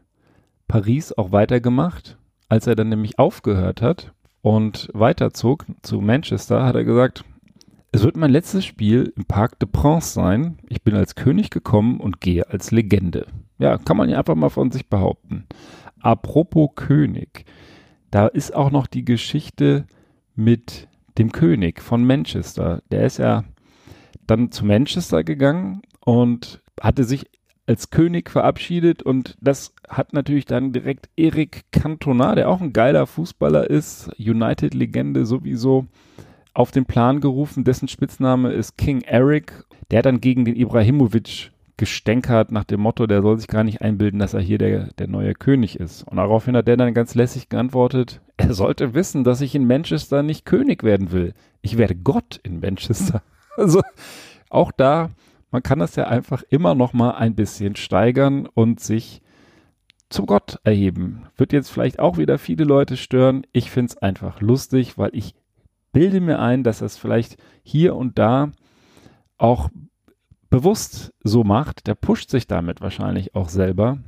[0.68, 2.16] Paris auch weitergemacht.
[2.48, 7.24] Als er dann nämlich aufgehört hat und weiterzog zu Manchester, hat er gesagt,
[7.92, 10.58] es wird mein letztes Spiel im Parc de Prince sein.
[10.68, 13.26] Ich bin als König gekommen und gehe als Legende.
[13.58, 15.46] Ja, kann man ja einfach mal von sich behaupten.
[16.00, 17.46] Apropos König,
[18.10, 19.86] da ist auch noch die Geschichte
[20.34, 22.82] mit dem König von Manchester.
[22.90, 23.44] Der ist ja
[24.26, 27.26] dann zu Manchester gegangen und hatte sich
[27.66, 33.08] als König verabschiedet und das hat natürlich dann direkt Eric Cantona, der auch ein geiler
[33.08, 35.86] Fußballer ist, United-Legende sowieso,
[36.54, 37.64] auf den Plan gerufen.
[37.64, 39.64] Dessen Spitzname ist King Eric.
[39.90, 43.82] Der hat dann gegen den Ibrahimovic gestänkert nach dem Motto, der soll sich gar nicht
[43.82, 46.04] einbilden, dass er hier der, der neue König ist.
[46.04, 50.22] Und daraufhin hat der dann ganz lässig geantwortet, er sollte wissen, dass ich in Manchester
[50.22, 51.34] nicht König werden will.
[51.62, 53.22] Ich werde Gott in Manchester.
[53.58, 53.80] Also
[54.50, 55.08] auch da
[55.56, 59.22] man kann das ja einfach immer noch mal ein bisschen steigern und sich
[60.10, 61.28] zum Gott erheben.
[61.38, 63.46] Wird jetzt vielleicht auch wieder viele Leute stören.
[63.52, 65.34] Ich finde es einfach lustig, weil ich
[65.92, 68.52] bilde mir ein, dass es vielleicht hier und da
[69.38, 69.70] auch
[70.50, 71.86] bewusst so macht.
[71.86, 74.00] Der pusht sich damit wahrscheinlich auch selber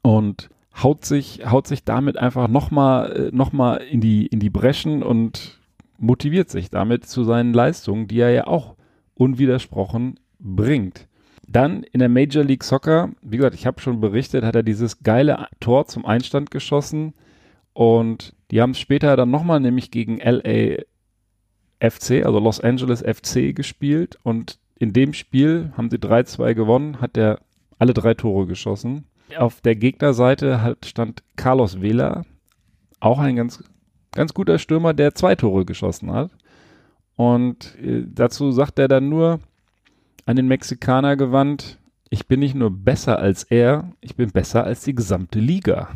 [0.00, 0.48] und
[0.82, 5.02] haut sich, haut sich damit einfach nochmal äh, noch mal in, die, in die Breschen
[5.02, 5.60] und
[5.98, 8.76] motiviert sich damit zu seinen Leistungen, die er ja auch
[9.12, 11.08] unwidersprochen bringt.
[11.48, 15.02] Dann in der Major League Soccer, wie gesagt, ich habe schon berichtet, hat er dieses
[15.02, 17.14] geile Tor zum Einstand geschossen
[17.72, 20.82] und die haben es später dann nochmal nämlich gegen LA
[21.80, 27.16] FC, also Los Angeles FC gespielt und in dem Spiel haben sie 3-2 gewonnen, hat
[27.16, 27.40] er
[27.78, 29.06] alle drei Tore geschossen.
[29.36, 32.24] Auf der Gegnerseite hat, stand Carlos Vela,
[33.00, 33.62] auch ein ganz,
[34.12, 36.30] ganz guter Stürmer, der zwei Tore geschossen hat.
[37.16, 39.40] Und äh, dazu sagt er dann nur
[40.26, 41.78] an den Mexikaner gewandt,
[42.10, 45.88] ich bin nicht nur besser als er, ich bin besser als die gesamte Liga.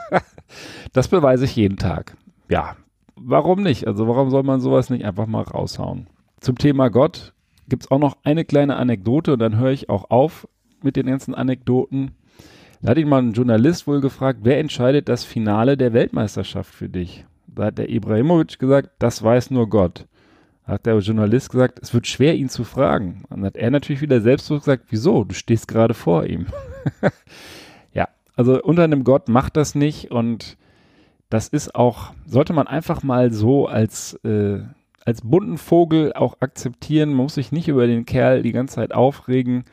[0.92, 2.16] das beweise ich jeden Tag.
[2.48, 2.76] Ja,
[3.16, 3.86] warum nicht?
[3.86, 6.06] Also warum soll man sowas nicht einfach mal raushauen?
[6.40, 7.32] Zum Thema Gott
[7.68, 10.46] gibt es auch noch eine kleine Anekdote und dann höre ich auch auf
[10.82, 12.12] mit den ganzen Anekdoten.
[12.82, 16.90] Da hat ihn mal ein Journalist wohl gefragt, wer entscheidet das Finale der Weltmeisterschaft für
[16.90, 17.24] dich?
[17.46, 20.06] Da hat der Ibrahimovic gesagt, das weiß nur Gott.
[20.64, 23.24] Hat der Journalist gesagt, es wird schwer, ihn zu fragen.
[23.28, 25.24] Dann hat er natürlich wieder selbst gesagt, wieso?
[25.24, 26.46] Du stehst gerade vor ihm.
[27.92, 30.56] ja, also unter einem Gott macht das nicht und
[31.28, 34.60] das ist auch, sollte man einfach mal so als, äh,
[35.04, 37.10] als bunten Vogel auch akzeptieren.
[37.10, 39.64] Man muss sich nicht über den Kerl die ganze Zeit aufregen.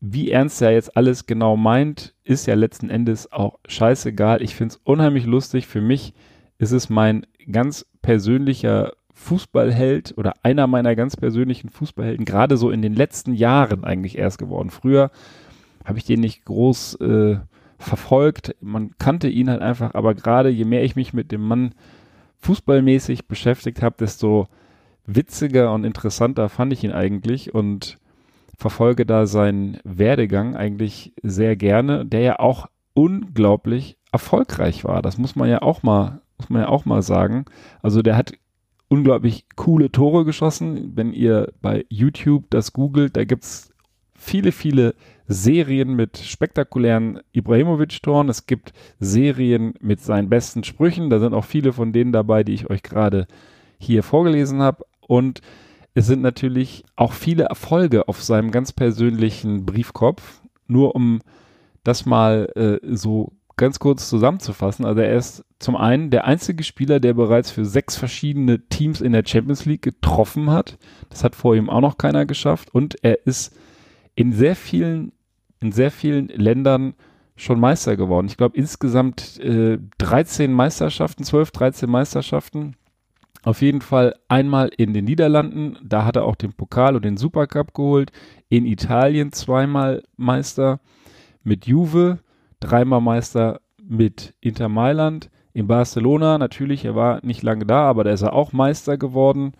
[0.00, 4.42] Wie ernst er jetzt alles genau meint, ist ja letzten Endes auch scheißegal.
[4.42, 5.66] Ich finde es unheimlich lustig.
[5.66, 6.12] Für mich
[6.58, 8.92] ist es mein ganz persönlicher
[9.24, 14.38] Fußballheld oder einer meiner ganz persönlichen Fußballhelden, gerade so in den letzten Jahren eigentlich erst
[14.38, 14.68] geworden.
[14.68, 15.10] Früher
[15.84, 17.38] habe ich den nicht groß äh,
[17.78, 18.54] verfolgt.
[18.60, 21.74] Man kannte ihn halt einfach, aber gerade je mehr ich mich mit dem Mann
[22.40, 24.46] fußballmäßig beschäftigt habe, desto
[25.06, 27.96] witziger und interessanter fand ich ihn eigentlich und
[28.58, 35.00] verfolge da seinen Werdegang eigentlich sehr gerne, der ja auch unglaublich erfolgreich war.
[35.00, 37.46] Das muss man ja auch mal, muss man ja auch mal sagen.
[37.82, 38.34] Also der hat
[38.94, 40.92] unglaublich coole Tore geschossen.
[40.94, 43.72] Wenn ihr bei YouTube das googelt, da gibt es
[44.14, 44.94] viele, viele
[45.26, 48.28] Serien mit spektakulären Ibrahimovic-Toren.
[48.28, 51.10] Es gibt Serien mit seinen besten Sprüchen.
[51.10, 53.26] Da sind auch viele von denen dabei, die ich euch gerade
[53.78, 54.84] hier vorgelesen habe.
[55.00, 55.40] Und
[55.94, 60.40] es sind natürlich auch viele Erfolge auf seinem ganz persönlichen Briefkopf.
[60.68, 61.20] Nur um
[61.82, 64.84] das mal äh, so ganz kurz zusammenzufassen.
[64.84, 69.12] Also er ist zum einen der einzige Spieler, der bereits für sechs verschiedene Teams in
[69.12, 70.78] der Champions League getroffen hat.
[71.08, 72.74] Das hat vor ihm auch noch keiner geschafft.
[72.74, 73.56] Und er ist
[74.14, 75.12] in sehr vielen,
[75.60, 76.94] in sehr vielen Ländern
[77.36, 78.26] schon Meister geworden.
[78.26, 82.76] Ich glaube insgesamt äh, 13 Meisterschaften, 12, 13 Meisterschaften.
[83.42, 87.18] Auf jeden Fall einmal in den Niederlanden, da hat er auch den Pokal und den
[87.18, 88.10] Supercup geholt.
[88.48, 90.80] In Italien zweimal Meister
[91.42, 92.20] mit Juve,
[92.64, 95.30] dreimal Meister mit Inter Mailand.
[95.52, 99.52] In Barcelona natürlich, er war nicht lange da, aber da ist er auch Meister geworden.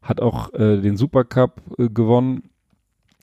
[0.00, 2.50] Hat auch äh, den Supercup äh, gewonnen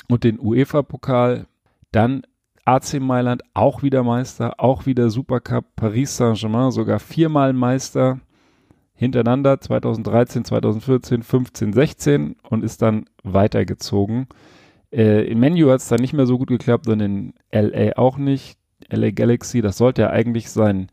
[0.09, 1.47] und den UEFA-Pokal.
[1.91, 2.23] Dann
[2.65, 5.65] AC Mailand auch wieder Meister, auch wieder Supercup.
[5.75, 8.19] Paris Saint-Germain sogar viermal Meister
[8.93, 14.27] hintereinander 2013, 2014, 15, 16 und ist dann weitergezogen.
[14.91, 18.17] Äh, in Menu hat es dann nicht mehr so gut geklappt und in LA auch
[18.17, 18.57] nicht.
[18.89, 20.87] LA Galaxy, das sollte ja eigentlich sein,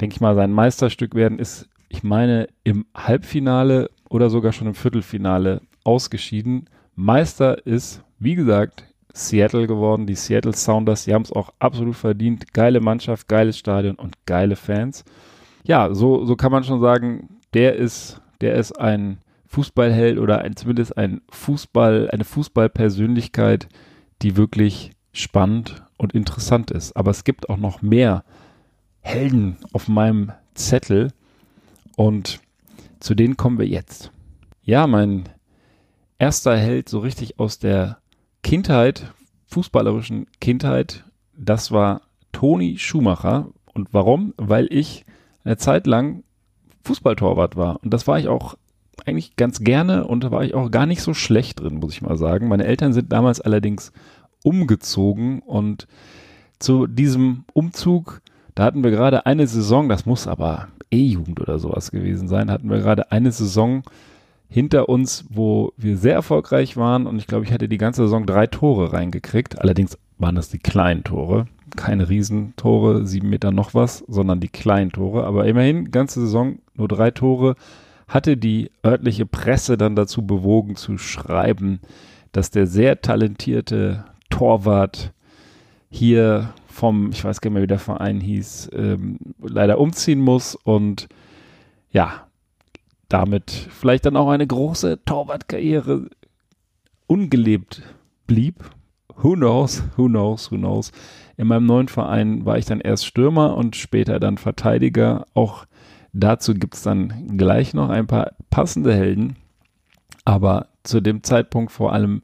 [0.00, 4.74] denke ich mal, sein Meisterstück werden, ist, ich meine, im Halbfinale oder sogar schon im
[4.74, 6.68] Viertelfinale ausgeschieden.
[6.94, 12.54] Meister ist, wie gesagt, Seattle geworden, die Seattle Sounders, die haben es auch absolut verdient.
[12.54, 15.04] Geile Mannschaft, geiles Stadion und geile Fans
[15.64, 20.56] ja, so, so kann man schon sagen, der ist, der ist ein Fußballheld oder ein,
[20.56, 23.68] zumindest ein Fußball, eine Fußballpersönlichkeit,
[24.22, 26.96] die wirklich spannend und interessant ist.
[26.96, 28.24] Aber es gibt auch noch mehr
[29.00, 31.12] Helden auf meinem Zettel
[31.96, 32.40] und
[33.00, 34.12] zu denen kommen wir jetzt.
[34.62, 35.28] Ja, mein
[36.18, 37.98] erster Held so richtig aus der
[38.42, 39.12] Kindheit,
[39.46, 41.04] fußballerischen Kindheit,
[41.36, 43.48] das war Toni Schumacher.
[43.74, 44.34] Und warum?
[44.36, 45.04] Weil ich
[45.44, 46.24] eine Zeit lang
[46.84, 47.82] Fußballtorwart war.
[47.82, 48.56] Und das war ich auch
[49.06, 52.02] eigentlich ganz gerne und da war ich auch gar nicht so schlecht drin, muss ich
[52.02, 52.48] mal sagen.
[52.48, 53.92] Meine Eltern sind damals allerdings
[54.42, 55.86] umgezogen und
[56.58, 58.20] zu diesem Umzug,
[58.54, 62.70] da hatten wir gerade eine Saison, das muss aber E-Jugend oder sowas gewesen sein, hatten
[62.70, 63.82] wir gerade eine Saison
[64.48, 68.26] hinter uns, wo wir sehr erfolgreich waren und ich glaube, ich hatte die ganze Saison
[68.26, 69.58] drei Tore reingekriegt.
[69.60, 74.92] Allerdings waren das die kleinen Tore keine Riesentore, sieben Meter noch was, sondern die kleinen
[74.92, 75.24] Tore.
[75.24, 77.56] Aber immerhin, ganze Saison nur drei Tore,
[78.08, 81.80] hatte die örtliche Presse dann dazu bewogen zu schreiben,
[82.32, 85.12] dass der sehr talentierte Torwart
[85.90, 90.54] hier vom, ich weiß gar nicht mehr, wie der Verein hieß, ähm, leider umziehen muss
[90.54, 91.08] und
[91.90, 92.26] ja,
[93.08, 96.08] damit vielleicht dann auch eine große Torwartkarriere
[97.06, 97.82] ungelebt
[98.26, 98.64] blieb.
[99.14, 100.92] Who knows, who knows, who knows.
[101.36, 105.26] In meinem neuen Verein war ich dann erst Stürmer und später dann Verteidiger.
[105.34, 105.66] Auch
[106.14, 109.36] dazu gibt es dann gleich noch ein paar passende Helden.
[110.24, 112.22] Aber zu dem Zeitpunkt vor allem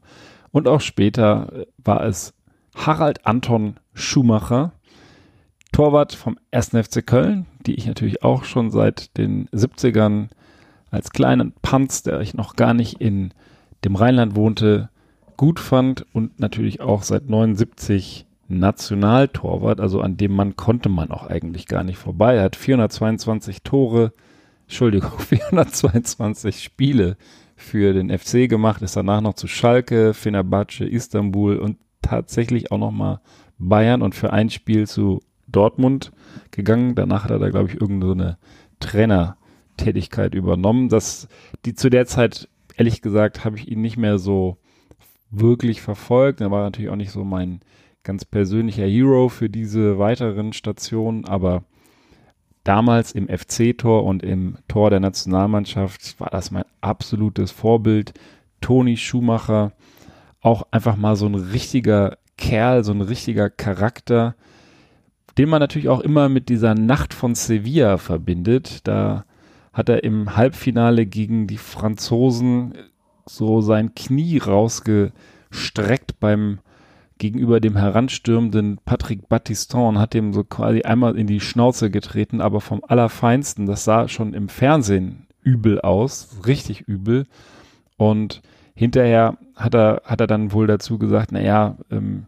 [0.51, 2.33] und auch später äh, war es
[2.75, 4.73] Harald Anton Schumacher,
[5.71, 6.69] Torwart vom 1.
[6.69, 10.29] FC Köln, die ich natürlich auch schon seit den 70ern
[10.91, 13.33] als kleinen Panz, der ich noch gar nicht in
[13.83, 14.89] dem Rheinland wohnte,
[15.37, 21.27] gut fand und natürlich auch seit 79 Nationaltorwart, also an dem Mann konnte man auch
[21.27, 22.35] eigentlich gar nicht vorbei.
[22.35, 24.11] Er hat 422 Tore,
[24.63, 27.15] Entschuldigung, 422 Spiele
[27.59, 33.19] für den FC gemacht, ist danach noch zu Schalke, Fenerbahce, Istanbul und tatsächlich auch nochmal
[33.57, 36.11] Bayern und für ein Spiel zu Dortmund
[36.51, 36.95] gegangen.
[36.95, 40.89] Danach hat er da, glaube ich, irgendeine so Trainertätigkeit übernommen.
[40.89, 41.27] Das,
[41.65, 44.57] die zu der Zeit, ehrlich gesagt, habe ich ihn nicht mehr so
[45.29, 46.41] wirklich verfolgt.
[46.41, 47.59] Er war natürlich auch nicht so mein
[48.03, 51.63] ganz persönlicher Hero für diese weiteren Stationen, aber
[52.69, 58.13] damals im FC-Tor und im Tor der Nationalmannschaft war das mein absolutes Vorbild.
[58.61, 59.71] Toni Schumacher,
[60.39, 64.35] auch einfach mal so ein richtiger Kerl, so ein richtiger Charakter,
[65.39, 68.87] den man natürlich auch immer mit dieser Nacht von Sevilla verbindet.
[68.87, 69.25] Da
[69.73, 72.73] hat er im Halbfinale gegen die Franzosen
[73.25, 76.59] so sein Knie rausgestreckt beim
[77.19, 82.41] gegenüber dem heranstürmenden Patrick Battiston und hat dem so quasi einmal in die Schnauze getreten,
[82.41, 83.67] aber vom Allerfeinsten.
[83.67, 87.27] Das sah schon im Fernsehen übel aus, richtig übel.
[87.97, 88.41] Und
[88.73, 92.25] hinterher hat er, hat er dann wohl dazu gesagt, naja, ähm,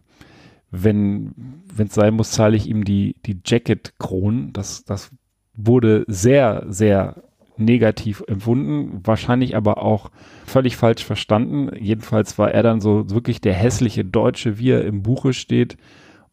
[0.70, 1.34] wenn
[1.76, 4.52] es sein muss, zahle ich ihm die, die Jacket-Kronen.
[4.52, 5.10] Das, das
[5.54, 7.22] wurde sehr, sehr
[7.64, 10.10] negativ empfunden, wahrscheinlich aber auch
[10.46, 11.70] völlig falsch verstanden.
[11.78, 15.76] Jedenfalls war er dann so wirklich der hässliche Deutsche, wie er im Buche steht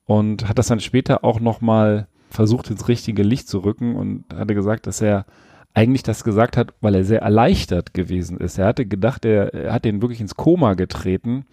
[0.05, 4.55] und hat das dann später auch nochmal versucht ins richtige Licht zu rücken und hatte
[4.55, 5.25] gesagt, dass er
[5.73, 8.57] eigentlich das gesagt hat, weil er sehr erleichtert gewesen ist.
[8.57, 11.45] Er hatte gedacht, er, er hat den wirklich ins Koma getreten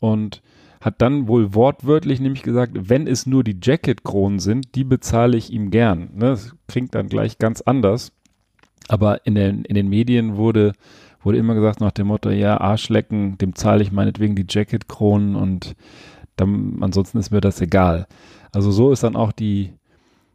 [0.00, 0.42] und
[0.80, 5.50] hat dann wohl wortwörtlich nämlich gesagt, wenn es nur die Jacket-Kronen sind, die bezahle ich
[5.50, 6.10] ihm gern.
[6.14, 8.12] Ne, das klingt dann gleich ganz anders.
[8.88, 10.72] Aber in den, in den Medien wurde,
[11.22, 15.74] wurde immer gesagt nach dem Motto, ja, Arschlecken, dem zahle ich meinetwegen die Jacket-Kronen und
[16.36, 18.06] dann, ansonsten ist mir das egal.
[18.52, 19.72] Also so ist dann auch die,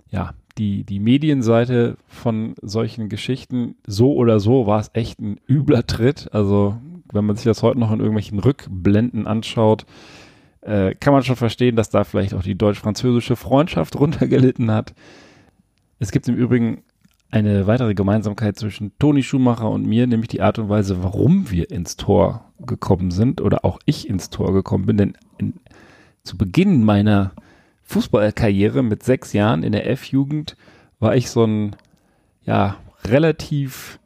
[0.09, 3.75] ja, die, die Medienseite von solchen Geschichten.
[3.85, 6.29] So oder so war es echt ein übler Tritt.
[6.33, 6.77] Also
[7.11, 9.85] wenn man sich das heute noch in irgendwelchen Rückblenden anschaut,
[10.61, 14.93] äh, kann man schon verstehen, dass da vielleicht auch die deutsch-französische Freundschaft runtergelitten hat.
[15.99, 16.83] Es gibt im Übrigen
[17.31, 21.69] eine weitere Gemeinsamkeit zwischen Toni Schumacher und mir, nämlich die Art und Weise, warum wir
[21.69, 24.97] ins Tor gekommen sind oder auch ich ins Tor gekommen bin.
[24.97, 25.53] Denn in,
[26.23, 27.31] zu Beginn meiner
[27.83, 30.55] Fußballkarriere mit sechs Jahren in der F-Jugend
[30.99, 31.75] war ich so ein,
[32.43, 33.99] ja, relativ,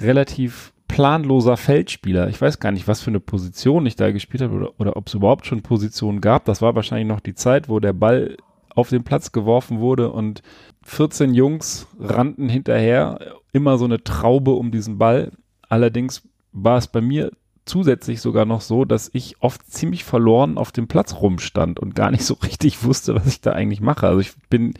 [0.00, 2.28] relativ planloser Feldspieler.
[2.28, 5.08] Ich weiß gar nicht, was für eine Position ich da gespielt habe oder, oder ob
[5.08, 6.44] es überhaupt schon Positionen gab.
[6.46, 8.36] Das war wahrscheinlich noch die Zeit, wo der Ball
[8.78, 10.40] auf den Platz geworfen wurde und
[10.84, 15.32] 14 Jungs rannten hinterher, immer so eine Traube um diesen Ball.
[15.68, 17.32] Allerdings war es bei mir
[17.64, 22.12] zusätzlich sogar noch so, dass ich oft ziemlich verloren auf dem Platz rumstand und gar
[22.12, 24.06] nicht so richtig wusste, was ich da eigentlich mache.
[24.06, 24.74] Also ich bin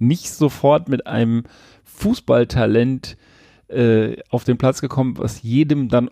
[0.00, 1.44] nicht sofort mit einem
[1.84, 3.16] Fußballtalent
[3.68, 6.10] äh, auf den Platz gekommen, was jedem dann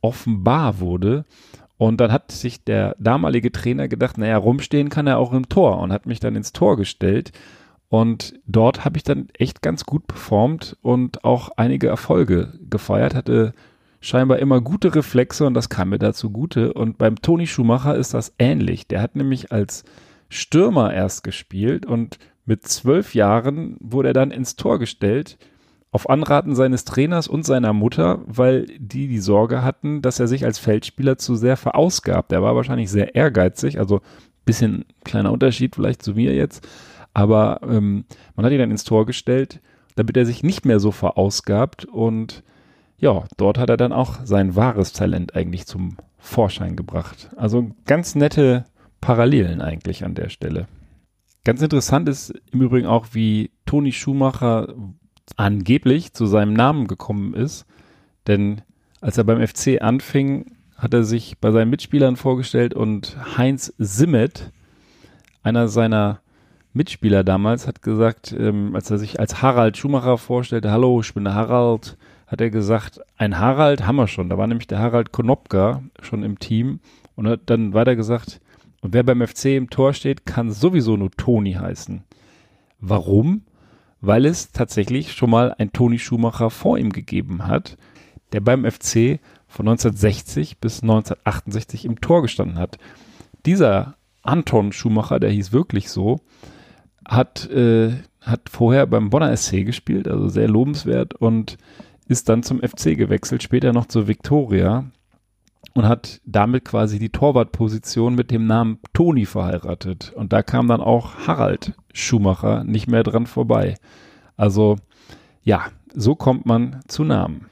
[0.00, 1.24] offenbar wurde.
[1.84, 5.80] Und dann hat sich der damalige Trainer gedacht, naja, rumstehen kann er auch im Tor
[5.80, 7.32] und hat mich dann ins Tor gestellt.
[7.90, 13.52] Und dort habe ich dann echt ganz gut performt und auch einige Erfolge gefeiert, hatte
[14.00, 16.72] scheinbar immer gute Reflexe und das kam mir dazu gute.
[16.72, 18.88] Und beim Toni Schumacher ist das ähnlich.
[18.88, 19.84] Der hat nämlich als
[20.30, 22.16] Stürmer erst gespielt und
[22.46, 25.36] mit zwölf Jahren wurde er dann ins Tor gestellt,
[25.94, 30.44] auf Anraten seines Trainers und seiner Mutter, weil die die Sorge hatten, dass er sich
[30.44, 32.32] als Feldspieler zu sehr verausgabt.
[32.32, 34.00] Er war wahrscheinlich sehr ehrgeizig, also
[34.44, 36.66] bisschen kleiner Unterschied vielleicht zu mir jetzt
[37.14, 39.60] aber ähm, man hat ihn dann ins Tor gestellt,
[39.94, 41.84] damit er sich nicht mehr so verausgabt.
[41.84, 42.42] Und
[42.98, 47.30] ja, dort hat er dann auch sein wahres Talent eigentlich zum Vorschein gebracht.
[47.36, 48.64] Also ganz nette
[49.00, 50.66] Parallelen eigentlich an der Stelle.
[51.44, 54.74] Ganz interessant ist im Übrigen auch, wie Toni Schumacher
[55.36, 57.66] angeblich zu seinem Namen gekommen ist.
[58.26, 58.62] Denn
[59.00, 64.52] als er beim FC anfing, hat er sich bei seinen Mitspielern vorgestellt und Heinz Simmet,
[65.42, 66.20] einer seiner
[66.72, 71.24] Mitspieler damals hat gesagt, ähm, als er sich als Harald Schumacher vorstellte, hallo, ich bin
[71.24, 71.96] der Harald,
[72.26, 74.28] hat er gesagt, ein Harald haben wir schon.
[74.28, 76.80] Da war nämlich der Harald Konopka schon im Team
[77.14, 78.40] und hat dann weiter gesagt,
[78.80, 82.02] und wer beim FC im Tor steht, kann sowieso nur Toni heißen.
[82.80, 83.42] Warum?
[84.06, 87.78] Weil es tatsächlich schon mal ein Toni Schumacher vor ihm gegeben hat,
[88.32, 92.76] der beim FC von 1960 bis 1968 im Tor gestanden hat.
[93.46, 96.20] Dieser Anton Schumacher, der hieß wirklich so,
[97.08, 101.56] hat, äh, hat vorher beim Bonner SC gespielt, also sehr lobenswert und
[102.06, 104.84] ist dann zum FC gewechselt, später noch zur Viktoria
[105.74, 110.12] und hat damit quasi die Torwartposition mit dem Namen Toni verheiratet.
[110.14, 113.74] Und da kam dann auch Harald Schumacher nicht mehr dran vorbei.
[114.36, 114.76] Also
[115.42, 117.46] ja, so kommt man zu Namen.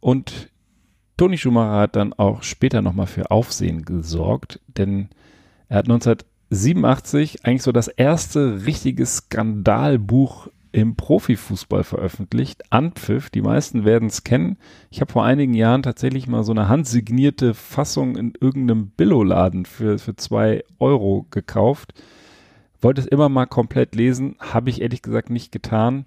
[0.00, 0.50] Und
[1.16, 5.08] Toni Schumacher hat dann auch später nochmal für Aufsehen gesorgt, denn
[5.68, 12.72] er hat 1987 eigentlich so das erste richtige Skandalbuch im Profifußball veröffentlicht.
[12.72, 14.56] Anpfiff, die meisten werden es kennen.
[14.90, 19.98] Ich habe vor einigen Jahren tatsächlich mal so eine handsignierte Fassung in irgendeinem Billoladen für,
[19.98, 21.92] für zwei Euro gekauft.
[22.80, 26.06] Wollte es immer mal komplett lesen, habe ich ehrlich gesagt nicht getan.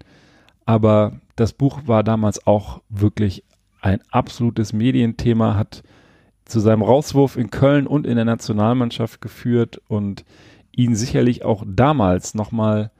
[0.65, 3.43] Aber das Buch war damals auch wirklich
[3.81, 5.83] ein absolutes Medienthema, hat
[6.45, 10.25] zu seinem Rauswurf in Köln und in der Nationalmannschaft geführt und
[10.71, 12.91] ihn sicherlich auch damals nochmal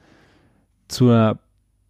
[0.88, 1.40] zu einer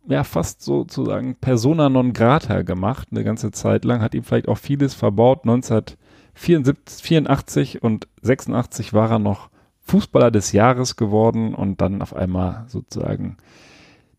[0.07, 4.57] ja fast sozusagen persona non grata gemacht, eine ganze Zeit lang, hat ihm vielleicht auch
[4.57, 5.41] vieles verbaut.
[5.43, 9.49] 1984 und 86 war er noch
[9.81, 13.37] Fußballer des Jahres geworden und dann auf einmal sozusagen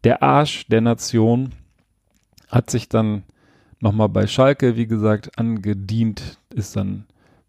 [0.05, 1.53] der Arsch der Nation
[2.49, 3.25] hat sich dann
[3.81, 7.06] nochmal bei Schalke, wie gesagt, angedient, ist dann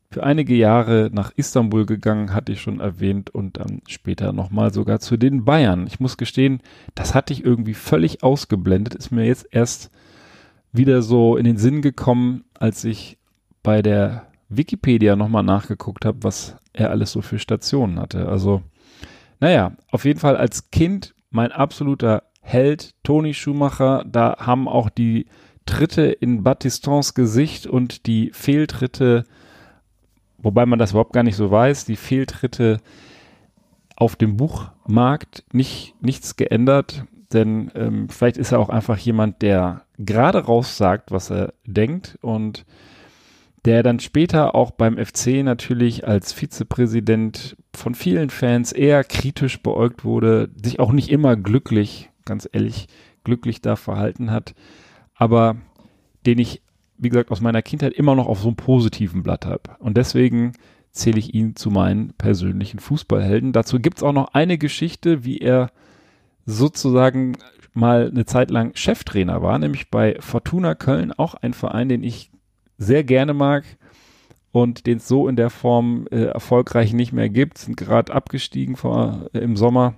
[0.09, 4.99] für einige Jahre nach Istanbul gegangen, hatte ich schon erwähnt, und dann später nochmal sogar
[4.99, 5.85] zu den Bayern.
[5.87, 6.61] Ich muss gestehen,
[6.95, 9.91] das hatte ich irgendwie völlig ausgeblendet, ist mir jetzt erst
[10.71, 13.17] wieder so in den Sinn gekommen, als ich
[13.63, 18.29] bei der Wikipedia nochmal nachgeguckt habe, was er alles so für Stationen hatte.
[18.29, 18.61] Also,
[19.39, 24.05] naja, auf jeden Fall als Kind mein absoluter Held, Toni Schumacher.
[24.09, 25.25] Da haben auch die
[25.65, 29.25] Tritte in Batistons Gesicht und die Fehltritte
[30.37, 32.79] wobei man das überhaupt gar nicht so weiß, die Fehltritte
[33.95, 39.81] auf dem Buchmarkt nicht, nichts geändert, denn ähm, vielleicht ist er auch einfach jemand, der
[39.97, 42.65] gerade raus sagt, was er denkt und
[43.65, 50.05] der dann später auch beim FC natürlich als Vizepräsident von vielen Fans eher kritisch beäugt
[50.05, 52.87] wurde, sich auch nicht immer glücklich, ganz ehrlich,
[53.25, 54.53] glücklich da verhalten hat,
[55.15, 55.57] aber
[56.25, 56.61] den ich
[56.97, 59.61] wie gesagt, aus meiner Kindheit immer noch auf so einem positiven Blatt habe.
[59.79, 60.53] Und deswegen
[60.91, 63.53] zähle ich ihn zu meinen persönlichen Fußballhelden.
[63.53, 65.71] Dazu gibt es auch noch eine Geschichte, wie er
[66.45, 67.37] sozusagen
[67.73, 72.31] mal eine Zeit lang Cheftrainer war, nämlich bei Fortuna Köln, auch ein Verein, den ich
[72.77, 73.63] sehr gerne mag
[74.51, 78.75] und den es so in der Form äh, erfolgreich nicht mehr gibt, sind gerade abgestiegen
[78.75, 79.93] vor, äh, im Sommer.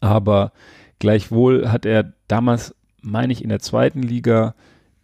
[0.00, 0.52] Aber
[0.98, 4.54] gleichwohl hat er damals, meine ich, in der zweiten Liga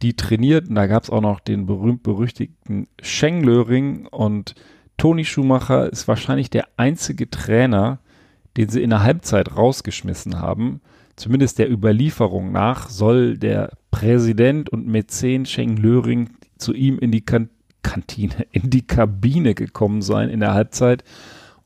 [0.04, 0.74] die trainierten.
[0.74, 4.54] Da gab es auch noch den berühmt-berüchtigten Schenglöring und
[4.98, 7.98] Toni Schumacher ist wahrscheinlich der einzige Trainer,
[8.56, 10.80] den sie in der Halbzeit rausgeschmissen haben.
[11.16, 17.48] Zumindest der Überlieferung nach soll der Präsident und Mäzen Schenglöring zu ihm in die kan
[17.82, 21.02] Kantine, in die Kabine gekommen sein in der Halbzeit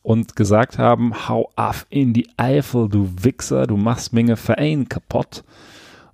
[0.03, 5.45] und gesagt haben, hau af in die Eifel, du Wichser, du machst Menge Verein kaputt.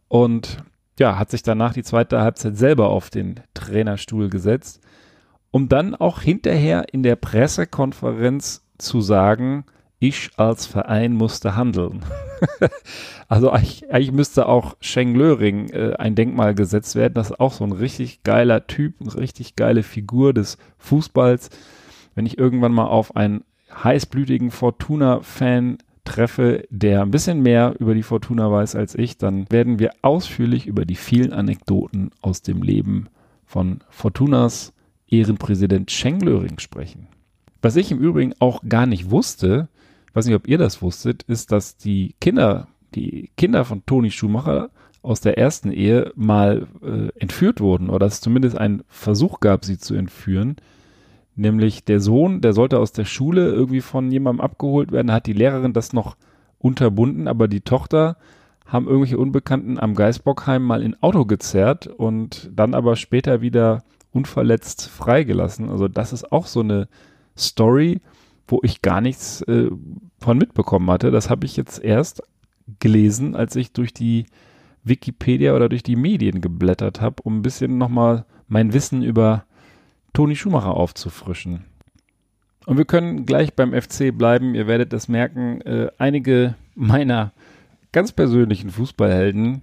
[0.08, 0.64] Und
[0.98, 4.80] ja, hat sich danach die zweite Halbzeit selber auf den Trainerstuhl gesetzt,
[5.50, 9.64] um dann auch hinterher in der Pressekonferenz zu sagen,
[9.98, 12.04] ich als Verein musste handeln.
[13.28, 17.14] also eigentlich, eigentlich, müsste auch Sheng Löring äh, ein Denkmal gesetzt werden.
[17.14, 21.50] Das ist auch so ein richtig geiler Typ, eine richtig geile Figur des Fußballs.
[22.14, 23.44] Wenn ich irgendwann mal auf einen
[23.82, 29.78] heißblütigen Fortuna-Fan treffe, der ein bisschen mehr über die Fortuna weiß als ich, dann werden
[29.78, 33.08] wir ausführlich über die vielen Anekdoten aus dem Leben
[33.46, 34.72] von Fortunas
[35.08, 37.08] Ehrenpräsident Schenk Löring sprechen.
[37.62, 39.68] Was ich im Übrigen auch gar nicht wusste,
[40.12, 44.70] weiß nicht, ob ihr das wusstet, ist, dass die Kinder, die Kinder von Toni Schumacher
[45.02, 49.64] aus der ersten Ehe mal äh, entführt wurden oder dass es zumindest einen Versuch gab,
[49.64, 50.56] sie zu entführen.
[51.36, 55.32] Nämlich der Sohn, der sollte aus der Schule irgendwie von jemandem abgeholt werden, hat die
[55.32, 56.16] Lehrerin das noch
[56.58, 58.16] unterbunden, aber die Tochter
[58.66, 63.82] haben irgendwelche Unbekannten am Geisbockheim mal in Auto gezerrt und dann aber später wieder
[64.12, 65.68] unverletzt freigelassen.
[65.68, 66.88] Also das ist auch so eine
[67.36, 68.00] Story,
[68.46, 69.70] wo ich gar nichts äh,
[70.18, 71.10] von mitbekommen hatte.
[71.10, 72.22] Das habe ich jetzt erst
[72.78, 74.26] gelesen, als ich durch die
[74.84, 79.44] Wikipedia oder durch die Medien geblättert habe, um ein bisschen nochmal mein Wissen über
[80.14, 81.64] Toni Schumacher aufzufrischen.
[82.66, 84.54] Und wir können gleich beim FC bleiben.
[84.54, 85.60] Ihr werdet das merken.
[85.60, 87.32] Äh, einige meiner
[87.92, 89.62] ganz persönlichen Fußballhelden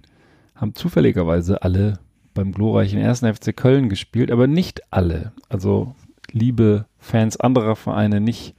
[0.54, 1.98] haben zufälligerweise alle
[2.34, 3.20] beim glorreichen 1.
[3.20, 5.32] FC Köln gespielt, aber nicht alle.
[5.48, 5.94] Also
[6.30, 8.54] liebe Fans anderer Vereine nicht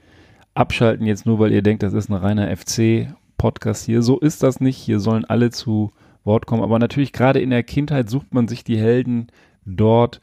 [0.54, 4.02] abschalten jetzt nur, weil ihr denkt, das ist ein reiner FC-Podcast hier.
[4.02, 4.78] So ist das nicht.
[4.78, 5.92] Hier sollen alle zu
[6.24, 6.64] Wort kommen.
[6.64, 9.28] Aber natürlich gerade in der Kindheit sucht man sich die Helden
[9.66, 10.22] dort,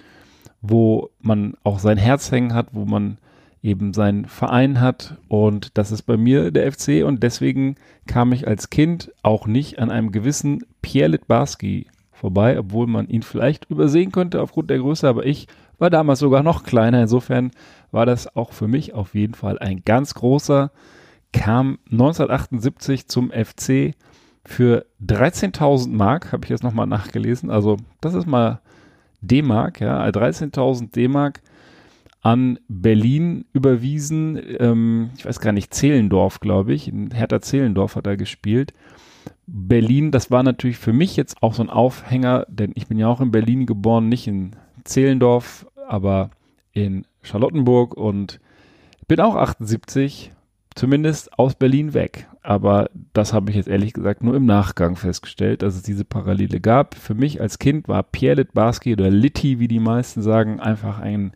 [0.63, 3.19] wo man auch sein Herz hängen hat, wo man
[3.63, 5.19] eben seinen Verein hat.
[5.29, 7.05] Und das ist bei mir der FC.
[7.05, 12.87] Und deswegen kam ich als Kind auch nicht an einem gewissen Pierre Litbarski vorbei, obwohl
[12.87, 15.09] man ihn vielleicht übersehen könnte aufgrund der Größe.
[15.09, 15.47] Aber ich
[15.79, 17.03] war damals sogar noch kleiner.
[17.03, 17.51] Insofern
[17.91, 20.71] war das auch für mich auf jeden Fall ein ganz großer.
[21.33, 23.95] Kam 1978 zum FC
[24.45, 27.51] für 13.000 Mark, habe ich jetzt nochmal nachgelesen.
[27.51, 28.61] Also das ist mal
[29.21, 31.41] D-Mark, ja, 13.000 D-Mark
[32.23, 34.41] an Berlin überwiesen.
[34.59, 36.93] Ähm, ich weiß gar nicht, Zehlendorf, glaube ich.
[37.13, 38.75] Hertha Zehlendorf hat er gespielt.
[39.47, 43.09] Berlin, das war natürlich für mich jetzt auch so ein Aufhänger, denn ich bin ja
[43.09, 44.53] auch in Berlin geboren, nicht in
[44.85, 46.31] Zehlendorf, aber
[46.73, 48.41] in Charlottenburg und
[49.09, 50.31] bin auch 78,
[50.75, 52.29] zumindest aus Berlin weg.
[52.43, 56.61] Aber das habe ich jetzt ehrlich gesagt nur im Nachgang festgestellt, dass es diese Parallele
[56.61, 56.95] gab.
[56.95, 61.33] Für mich als Kind war Pierre Litbarski oder Litti, wie die meisten sagen, einfach ein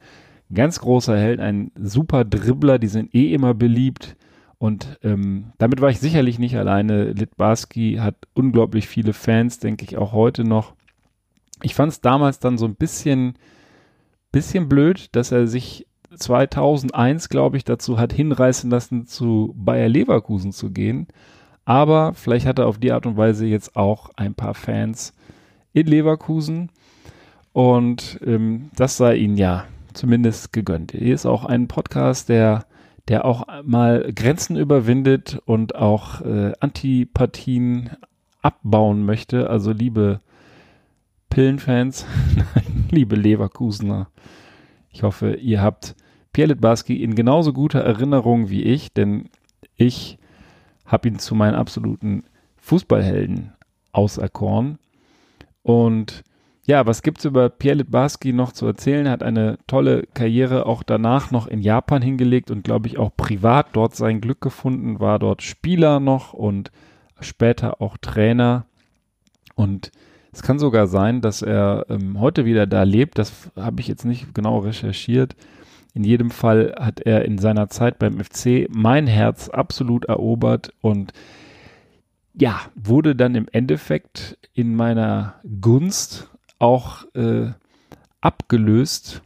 [0.53, 4.17] ganz großer Held, ein super Dribbler, die sind eh immer beliebt.
[4.59, 7.13] Und ähm, damit war ich sicherlich nicht alleine.
[7.13, 10.75] Litbarski hat unglaublich viele Fans, denke ich auch heute noch.
[11.63, 13.35] Ich fand es damals dann so ein bisschen,
[14.33, 15.87] bisschen blöd, dass er sich
[16.17, 21.09] 2001, glaube ich, dazu hat hinreißen lassen, zu Bayer Leverkusen zu gehen.
[21.65, 25.15] Aber vielleicht hat er auf die Art und Weise jetzt auch ein paar Fans
[25.73, 26.71] in Leverkusen.
[27.53, 30.93] Und ähm, das sei ihnen ja zumindest gegönnt.
[30.93, 32.67] Hier ist auch ein Podcast, der,
[33.09, 37.91] der auch mal Grenzen überwindet und auch äh, Antipathien
[38.43, 39.49] abbauen möchte.
[39.49, 40.21] Also liebe
[41.31, 42.07] Pillenfans,
[42.91, 44.09] liebe Leverkusener,
[44.91, 45.97] ich hoffe, ihr habt
[46.35, 49.31] Pierre Litbarski in genauso guter Erinnerung wie ich, denn
[49.77, 50.19] ich
[50.85, 52.25] habe ihn zu meinen absoluten
[52.57, 53.53] Fußballhelden
[53.93, 54.79] auserkoren.
[55.63, 56.25] Und
[56.67, 59.07] ja, was gibt's über Pierre Litbarski noch zu erzählen?
[59.07, 63.17] Er hat eine tolle Karriere auch danach noch in Japan hingelegt und glaube ich auch
[63.17, 66.73] privat dort sein Glück gefunden, war dort Spieler noch und
[67.21, 68.67] später auch Trainer.
[69.55, 69.93] Und
[70.33, 73.19] es kann sogar sein, dass er ähm, heute wieder da lebt.
[73.19, 75.37] Das habe ich jetzt nicht genau recherchiert.
[75.95, 81.13] In jedem Fall hat er in seiner Zeit beim FC mein Herz absolut erobert und
[82.35, 86.29] ja, wurde dann im Endeffekt in meiner Gunst
[86.59, 87.53] auch äh,
[88.21, 89.23] abgelöst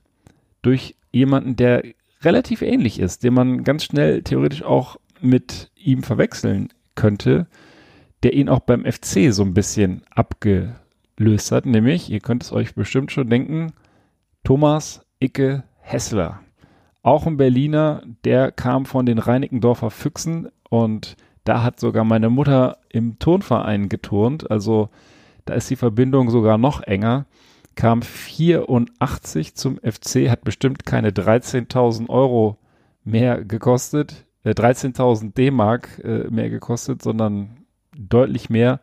[0.61, 1.85] durch jemanden, der
[2.23, 7.47] relativ ähnlich ist, den man ganz schnell theoretisch auch mit ihm verwechseln könnte,
[8.23, 12.75] der ihn auch beim FC so ein bisschen abgelöst hat, nämlich, ihr könnt es euch
[12.75, 13.73] bestimmt schon denken,
[14.45, 16.41] Thomas Icke Hessler.
[17.09, 22.77] Auch ein Berliner, der kam von den Reinickendorfer Füchsen und da hat sogar meine Mutter
[22.91, 24.91] im Turnverein geturnt, also
[25.47, 27.25] da ist die Verbindung sogar noch enger.
[27.77, 32.59] Kam 84 zum FC, hat bestimmt keine 13.000 Euro
[33.05, 37.65] mehr gekostet, äh, 13.000 D-Mark äh, mehr gekostet, sondern
[37.97, 38.81] deutlich mehr.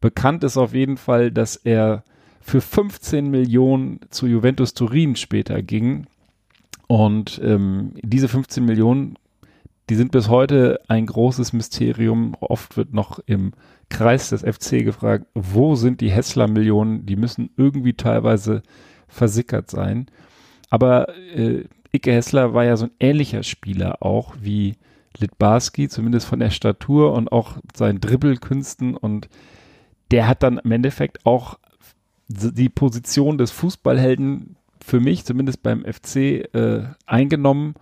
[0.00, 2.04] Bekannt ist auf jeden Fall, dass er
[2.40, 6.06] für 15 Millionen zu Juventus Turin später ging.
[6.90, 9.14] Und ähm, diese 15 Millionen,
[9.88, 12.34] die sind bis heute ein großes Mysterium.
[12.40, 13.52] Oft wird noch im
[13.90, 17.06] Kreis des FC gefragt, wo sind die Hessler-Millionen?
[17.06, 18.64] Die müssen irgendwie teilweise
[19.06, 20.06] versickert sein.
[20.68, 21.62] Aber äh,
[21.92, 24.74] Icke Hessler war ja so ein ähnlicher Spieler auch wie
[25.16, 28.96] Litbarski, zumindest von der Statur und auch seinen Dribbelkünsten.
[28.96, 29.28] Und
[30.10, 31.56] der hat dann im Endeffekt auch
[32.26, 36.16] die Position des Fußballhelden für mich, zumindest beim FC,
[36.54, 37.74] äh, eingenommen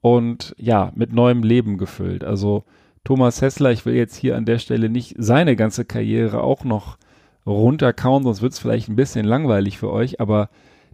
[0.00, 2.24] und ja, mit neuem Leben gefüllt.
[2.24, 2.64] Also
[3.04, 6.98] Thomas Hessler, ich will jetzt hier an der Stelle nicht seine ganze Karriere auch noch
[7.46, 10.50] runterkauen, sonst wird es vielleicht ein bisschen langweilig für euch, aber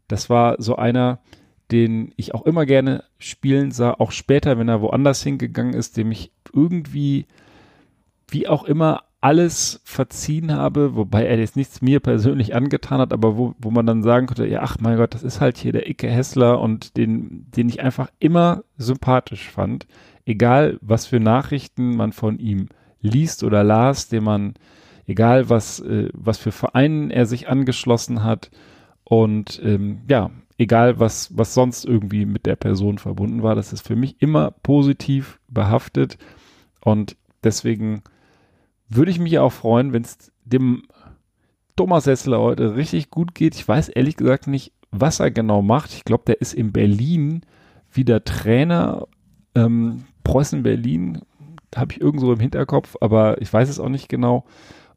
[0.09, 1.19] das war so einer,
[1.73, 6.13] den ich auch immer gerne spielen sah, auch später, wenn er woanders hingegangen ist, dem
[6.13, 7.27] ich irgendwie,
[8.29, 13.37] wie auch immer, alles verziehen habe, wobei er jetzt nichts mir persönlich angetan hat, aber
[13.37, 15.89] wo, wo man dann sagen könnte, ja, ach mein Gott, das ist halt hier der
[15.89, 19.87] Icke Hessler und den, den ich einfach immer sympathisch fand
[20.27, 22.69] egal was für Nachrichten man von ihm
[23.01, 24.55] liest oder las, den man
[25.07, 28.51] egal was, äh, was für Vereinen er sich angeschlossen hat
[29.05, 33.87] und ähm, ja, egal was, was sonst irgendwie mit der Person verbunden war, das ist
[33.87, 36.19] für mich immer positiv behaftet
[36.81, 38.03] und deswegen
[38.89, 40.83] würde ich mich auch freuen, wenn es dem
[41.77, 43.55] Thomas Hessler heute richtig gut geht.
[43.55, 45.93] Ich weiß ehrlich gesagt nicht, was er genau macht.
[45.93, 47.43] Ich glaube, der ist in Berlin
[47.93, 49.07] wieder Trainer.
[49.55, 51.21] Ähm, Preußen Berlin
[51.75, 54.45] habe ich irgendwo im Hinterkopf, aber ich weiß es auch nicht genau.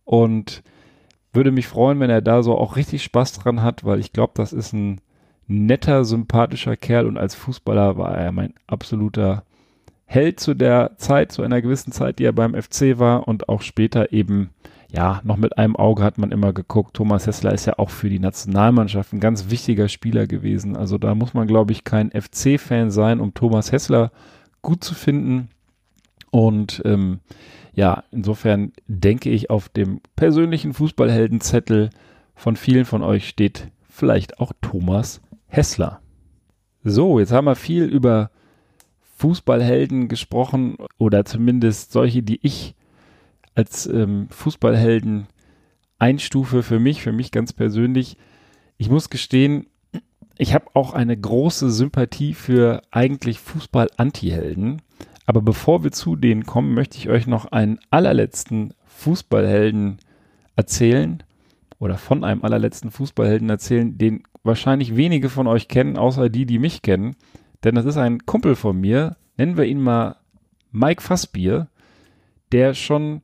[0.06, 0.64] Und
[1.34, 4.34] würde mich freuen, wenn er da so auch richtig Spaß dran hat, weil ich glaube,
[4.36, 5.02] das ist ein
[5.48, 9.44] netter, sympathischer Kerl und als Fußballer war er mein absoluter
[10.12, 13.62] Held zu der Zeit, zu einer gewissen Zeit, die er beim FC war und auch
[13.62, 14.50] später eben,
[14.92, 16.96] ja, noch mit einem Auge hat man immer geguckt.
[16.96, 20.76] Thomas Hessler ist ja auch für die Nationalmannschaft ein ganz wichtiger Spieler gewesen.
[20.76, 24.12] Also da muss man, glaube ich, kein FC-Fan sein, um Thomas Hessler
[24.64, 25.50] gut zu finden.
[26.32, 27.20] Und ähm,
[27.76, 31.92] ja, insofern denke ich, auf dem persönlichen Fußballheldenzettel
[32.34, 36.02] von vielen von euch steht vielleicht auch Thomas Hessler.
[36.84, 38.32] So, jetzt haben wir viel über
[39.20, 42.74] Fußballhelden gesprochen oder zumindest solche, die ich
[43.54, 45.28] als ähm, Fußballhelden
[45.98, 48.16] einstufe für mich, für mich ganz persönlich.
[48.78, 49.68] Ich muss gestehen,
[50.38, 54.82] ich habe auch eine große Sympathie für eigentlich Fußball-Anti-Helden.
[55.26, 59.98] Aber bevor wir zu denen kommen, möchte ich euch noch einen allerletzten Fußballhelden
[60.56, 61.24] erzählen
[61.78, 66.58] oder von einem allerletzten Fußballhelden erzählen, den wahrscheinlich wenige von euch kennen, außer die, die
[66.58, 67.18] mich kennen.
[67.64, 70.16] Denn das ist ein Kumpel von mir, nennen wir ihn mal
[70.72, 71.68] Mike Fassbier,
[72.52, 73.22] der schon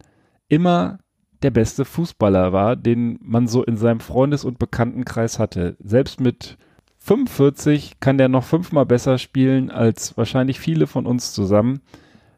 [0.48, 1.00] immer
[1.42, 5.76] der beste Fußballer war, den man so in seinem Freundes- und Bekanntenkreis hatte.
[5.80, 6.58] Selbst mit
[6.98, 11.82] 45 kann der noch fünfmal besser spielen als wahrscheinlich viele von uns zusammen,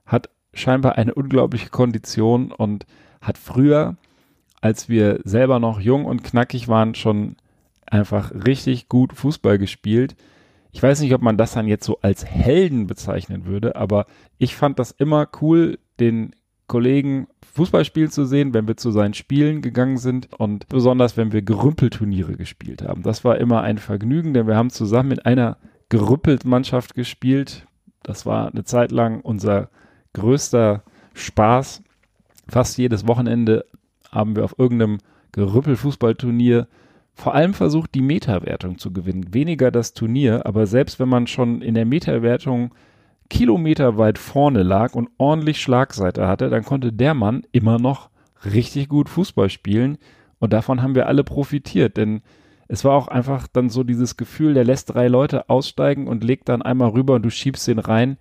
[0.05, 2.85] hat scheinbar eine unglaubliche Kondition und
[3.21, 3.95] hat früher,
[4.59, 7.37] als wir selber noch jung und knackig waren, schon
[7.85, 10.17] einfach richtig gut Fußball gespielt.
[10.77, 14.05] Ich weiß nicht, ob man das dann jetzt so als Helden bezeichnen würde, aber
[14.37, 16.35] ich fand das immer cool, den
[16.67, 21.31] Kollegen Fußball spielen zu sehen, wenn wir zu seinen Spielen gegangen sind und besonders wenn
[21.31, 23.01] wir Gerümpelturniere gespielt haben.
[23.01, 25.57] Das war immer ein Vergnügen, denn wir haben zusammen mit einer
[25.89, 27.65] Gerüppeltmannschaft gespielt.
[28.03, 29.71] Das war eine Zeit lang unser
[30.13, 30.83] größter
[31.15, 31.81] Spaß.
[32.47, 33.65] Fast jedes Wochenende
[34.11, 34.99] haben wir auf irgendeinem
[35.31, 36.67] Gerüppelfußballturnier
[37.17, 39.33] vor allem versucht, die Meta-Wertung zu gewinnen.
[39.33, 42.75] Weniger das Turnier, aber selbst wenn man schon in der Meta-Wertung
[43.27, 48.11] kilometerweit vorne lag und ordentlich Schlagseite hatte, dann konnte der Mann immer noch
[48.45, 49.97] richtig gut Fußball spielen.
[50.37, 52.21] Und davon haben wir alle profitiert, denn
[52.67, 56.47] es war auch einfach dann so dieses Gefühl, der lässt drei Leute aussteigen und legt
[56.49, 58.17] dann einmal rüber und du schiebst den rein.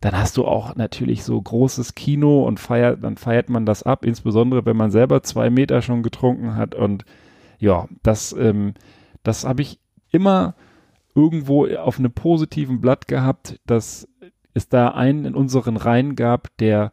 [0.00, 4.04] Dann hast du auch natürlich so großes Kino und feiert, dann feiert man das ab,
[4.04, 6.76] insbesondere wenn man selber zwei Meter schon getrunken hat.
[6.76, 7.04] Und
[7.58, 8.74] ja, das, ähm,
[9.22, 9.78] das habe ich
[10.10, 10.54] immer
[11.14, 14.08] irgendwo auf einem positiven Blatt gehabt, dass
[14.54, 16.92] es da einen in unseren Reihen gab, der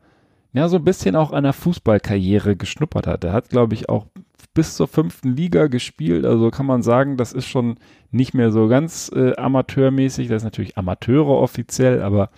[0.54, 3.24] ja so ein bisschen auch einer Fußballkarriere geschnuppert hat.
[3.24, 4.08] Der hat, glaube ich, auch
[4.54, 6.26] bis zur fünften Liga gespielt.
[6.26, 7.76] Also kann man sagen, das ist schon
[8.12, 10.30] nicht mehr so ganz äh, amateurmäßig.
[10.30, 12.30] Das ist natürlich Amateure offiziell, aber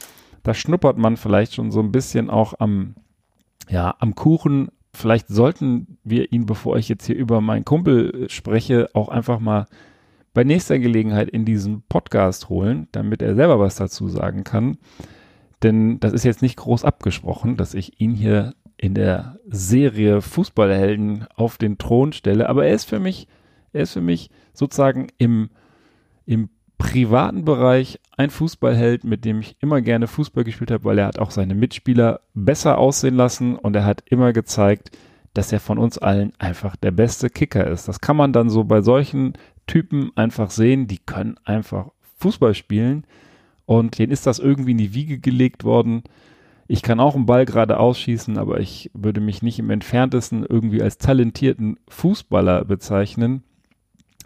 [0.43, 2.95] da schnuppert man vielleicht schon so ein bisschen auch am,
[3.69, 4.69] ja, am Kuchen.
[4.97, 9.39] Vielleicht sollten wir ihn, bevor ich jetzt hier über meinen Kumpel äh, spreche, auch einfach
[9.39, 9.67] mal
[10.33, 14.79] bei nächster Gelegenheit in diesen Podcast holen, damit er selber was dazu sagen kann.
[15.61, 21.27] Denn das ist jetzt nicht groß abgesprochen, dass ich ihn hier in der Serie Fußballhelden
[21.35, 22.49] auf den Thron stelle.
[22.49, 23.27] Aber er ist für mich,
[23.73, 25.51] er ist für mich sozusagen im,
[26.25, 31.07] im privaten Bereich ein Fußballheld, mit dem ich immer gerne Fußball gespielt habe, weil er
[31.07, 34.91] hat auch seine Mitspieler besser aussehen lassen und er hat immer gezeigt,
[35.33, 37.87] dass er von uns allen einfach der beste Kicker ist.
[37.87, 39.33] Das kann man dann so bei solchen
[39.65, 43.05] Typen einfach sehen, die können einfach Fußball spielen
[43.65, 46.03] und denen ist das irgendwie in die Wiege gelegt worden.
[46.67, 50.81] Ich kann auch einen Ball gerade ausschießen, aber ich würde mich nicht im entferntesten irgendwie
[50.81, 53.43] als talentierten Fußballer bezeichnen.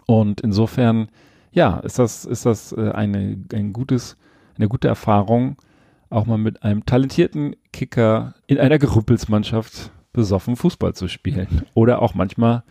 [0.06, 1.08] Und insofern,
[1.52, 4.16] ja, ist das, ist das äh, eine, ein gutes,
[4.56, 5.56] eine gute Erfahrung,
[6.10, 11.62] auch mal mit einem talentierten Kicker in einer Gerüppelsmannschaft besoffen Fußball zu spielen.
[11.74, 12.64] Oder auch manchmal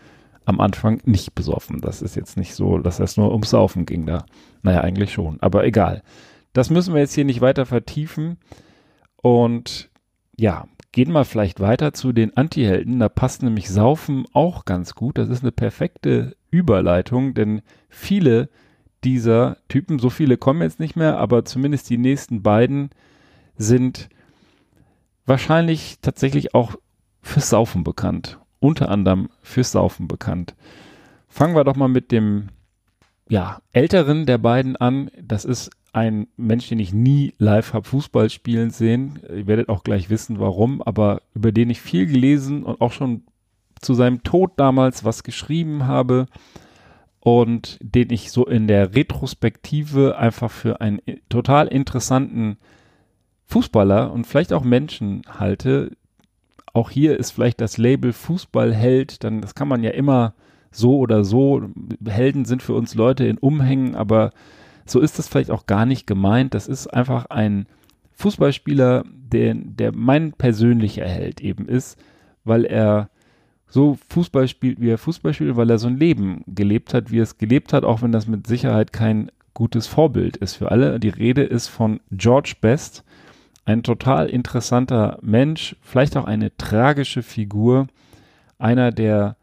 [0.45, 1.81] am Anfang nicht besoffen.
[1.81, 4.25] Das ist jetzt nicht so, dass es nur ums Saufen ging da.
[4.63, 6.03] Naja, eigentlich schon, aber egal.
[6.53, 8.37] Das müssen wir jetzt hier nicht weiter vertiefen.
[9.15, 9.89] Und
[10.35, 12.99] ja, gehen wir vielleicht weiter zu den Antihelden.
[12.99, 15.17] Da passt nämlich Saufen auch ganz gut.
[15.17, 18.49] Das ist eine perfekte Überleitung, denn viele
[19.03, 22.89] dieser Typen, so viele kommen jetzt nicht mehr, aber zumindest die nächsten beiden
[23.57, 24.09] sind
[25.25, 26.75] wahrscheinlich tatsächlich auch
[27.21, 28.39] fürs Saufen bekannt.
[28.61, 30.55] unter anderem fürs Saufen bekannt.
[31.27, 32.49] Fangen wir doch mal mit dem
[33.27, 35.09] ja, älteren der beiden an.
[35.21, 39.19] Das ist ein Mensch, den ich nie live habe Fußball spielen sehen.
[39.29, 43.23] Ihr werdet auch gleich wissen, warum, aber über den ich viel gelesen und auch schon
[43.81, 46.27] zu seinem Tod damals was geschrieben habe
[47.21, 50.99] und den ich so in der Retrospektive einfach für einen
[51.29, 52.57] total interessanten
[53.45, 55.91] Fußballer und vielleicht auch Menschen halte.
[56.73, 60.33] Auch hier ist vielleicht das Label Fußballheld, dann das kann man ja immer
[60.71, 61.61] so oder so.
[62.05, 64.31] Helden sind für uns Leute in Umhängen, aber
[64.85, 66.55] so ist das vielleicht auch gar nicht gemeint.
[66.55, 67.67] Das ist einfach ein
[68.13, 71.99] Fußballspieler, der, der mein persönlicher Held eben ist,
[72.45, 73.09] weil er
[73.71, 77.19] so Fußball spielt, wie er Fußball spielt, weil er so ein Leben gelebt hat, wie
[77.19, 80.99] er es gelebt hat, auch wenn das mit Sicherheit kein gutes Vorbild ist für alle.
[80.99, 83.03] Die Rede ist von George Best,
[83.63, 87.87] ein total interessanter Mensch, vielleicht auch eine tragische Figur,
[88.59, 89.37] einer, der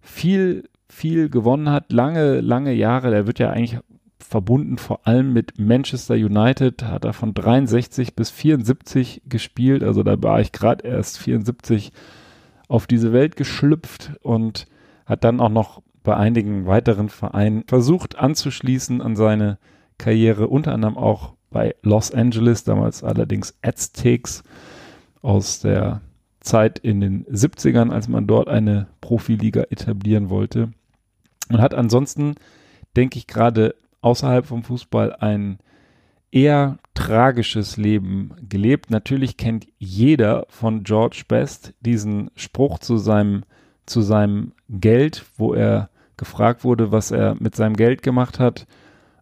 [0.00, 3.10] viel, viel gewonnen hat, lange, lange Jahre.
[3.10, 3.80] Der wird ja eigentlich
[4.18, 10.20] verbunden vor allem mit Manchester United, hat er von 63 bis 74 gespielt, also da
[10.22, 11.92] war ich gerade erst 74
[12.68, 14.66] auf diese Welt geschlüpft und
[15.06, 19.58] hat dann auch noch bei einigen weiteren Vereinen versucht anzuschließen an seine
[19.98, 24.42] Karriere, unter anderem auch bei Los Angeles, damals allerdings Aztecs
[25.22, 26.02] aus der
[26.40, 30.72] Zeit in den 70ern, als man dort eine Profiliga etablieren wollte.
[31.48, 32.34] Und hat ansonsten,
[32.96, 35.58] denke ich, gerade außerhalb vom Fußball ein
[36.34, 38.90] eher tragisches Leben gelebt.
[38.90, 43.44] Natürlich kennt jeder von George Best diesen Spruch zu seinem,
[43.86, 48.66] zu seinem Geld, wo er gefragt wurde, was er mit seinem Geld gemacht hat.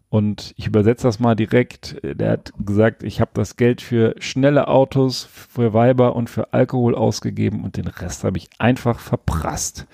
[0.09, 1.97] Und ich übersetze das mal direkt.
[2.03, 6.95] Der hat gesagt, ich habe das Geld für schnelle Autos, für Weiber und für Alkohol
[6.95, 9.85] ausgegeben und den Rest habe ich einfach verprasst.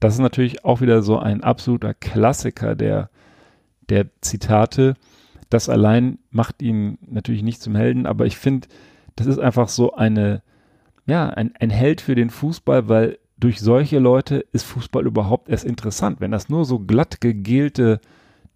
[0.00, 3.10] Das ist natürlich auch wieder so ein absoluter Klassiker der,
[3.88, 4.94] der Zitate.
[5.50, 8.68] Das allein macht ihn natürlich nicht zum Helden, aber ich finde,
[9.16, 10.42] das ist einfach so eine,
[11.06, 15.64] ja, ein, ein Held für den Fußball, weil durch solche Leute ist Fußball überhaupt erst
[15.64, 16.20] interessant.
[16.20, 18.00] Wenn das nur so glatt gegelte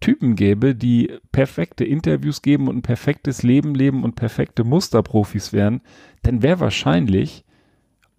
[0.01, 5.81] Typen gäbe, die perfekte Interviews geben und ein perfektes Leben leben und perfekte Musterprofis wären,
[6.23, 7.45] dann wäre wahrscheinlich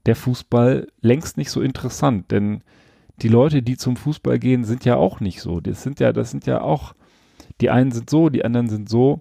[0.07, 2.63] der Fußball längst nicht so interessant, denn
[3.23, 5.61] die Leute, die zum Fußball gehen, sind ja auch nicht so.
[5.61, 6.95] Das sind ja, das sind ja auch
[7.61, 9.21] die einen sind so, die anderen sind so.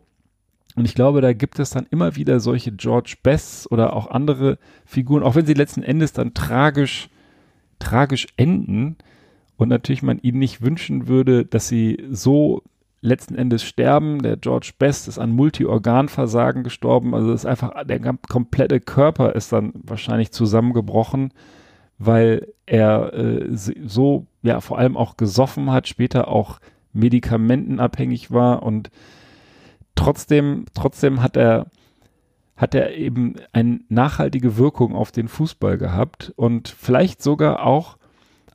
[0.75, 4.57] Und ich glaube, da gibt es dann immer wieder solche George Bests oder auch andere
[4.85, 7.09] Figuren, auch wenn sie letzten Endes dann tragisch,
[7.79, 8.97] tragisch enden
[9.57, 12.63] und natürlich man ihnen nicht wünschen würde, dass sie so
[13.01, 14.23] letzten Endes sterben.
[14.23, 19.73] Der George Best ist an Multiorganversagen gestorben, also ist einfach, der komplette Körper ist dann
[19.75, 21.33] wahrscheinlich zusammengebrochen,
[21.99, 26.59] weil er äh, so, ja, vor allem auch gesoffen hat, später auch
[26.93, 28.89] medikamentenabhängig war und
[29.95, 31.67] trotzdem, trotzdem hat er,
[32.55, 37.97] hat er eben eine nachhaltige Wirkung auf den Fußball gehabt und vielleicht sogar auch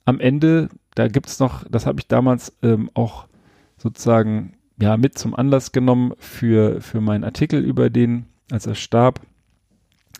[0.04, 3.26] am Ende, da gibt es noch, das habe ich damals ähm, auch
[3.76, 9.20] sozusagen ja mit zum Anlass genommen für, für meinen Artikel über den, als er starb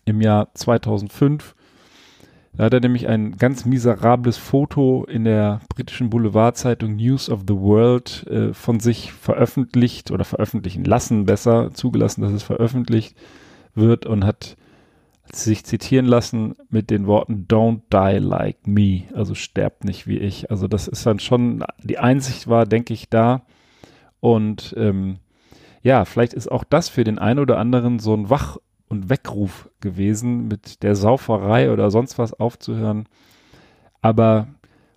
[0.05, 1.55] im Jahr 2005.
[2.57, 7.55] Da hat er nämlich ein ganz miserables Foto in der britischen Boulevardzeitung News of the
[7.55, 13.17] World äh, von sich veröffentlicht oder veröffentlichen lassen, besser zugelassen, dass es veröffentlicht
[13.75, 14.57] wird und hat
[15.33, 20.51] sich zitieren lassen mit den Worten Don't die like me, also sterbt nicht wie ich.
[20.51, 23.43] Also das ist dann schon, die Einsicht war, denke ich, da.
[24.21, 25.19] Und ähm,
[25.83, 28.57] ja, vielleicht ist auch das für den einen oder anderen so ein Wach
[28.89, 33.07] und Weckruf gewesen, mit der Sauferei oder sonst was aufzuhören.
[34.01, 34.49] Aber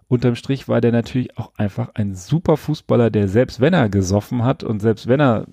[0.08, 4.44] unterm Strich war der natürlich auch einfach ein super Fußballer, der selbst wenn er gesoffen
[4.44, 5.46] hat und selbst wenn er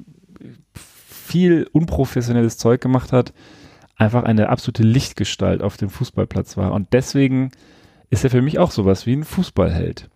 [0.74, 3.32] viel unprofessionelles Zeug gemacht hat,
[3.97, 6.72] einfach eine absolute Lichtgestalt auf dem Fußballplatz war.
[6.72, 7.51] Und deswegen
[8.11, 10.09] ist er für mich auch sowas wie ein Fußballheld.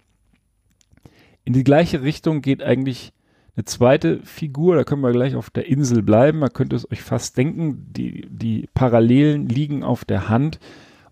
[1.45, 3.13] In die gleiche Richtung geht eigentlich
[3.55, 7.03] eine zweite Figur, da können wir gleich auf der Insel bleiben, man könnte es euch
[7.03, 10.59] fast denken, die, die Parallelen liegen auf der Hand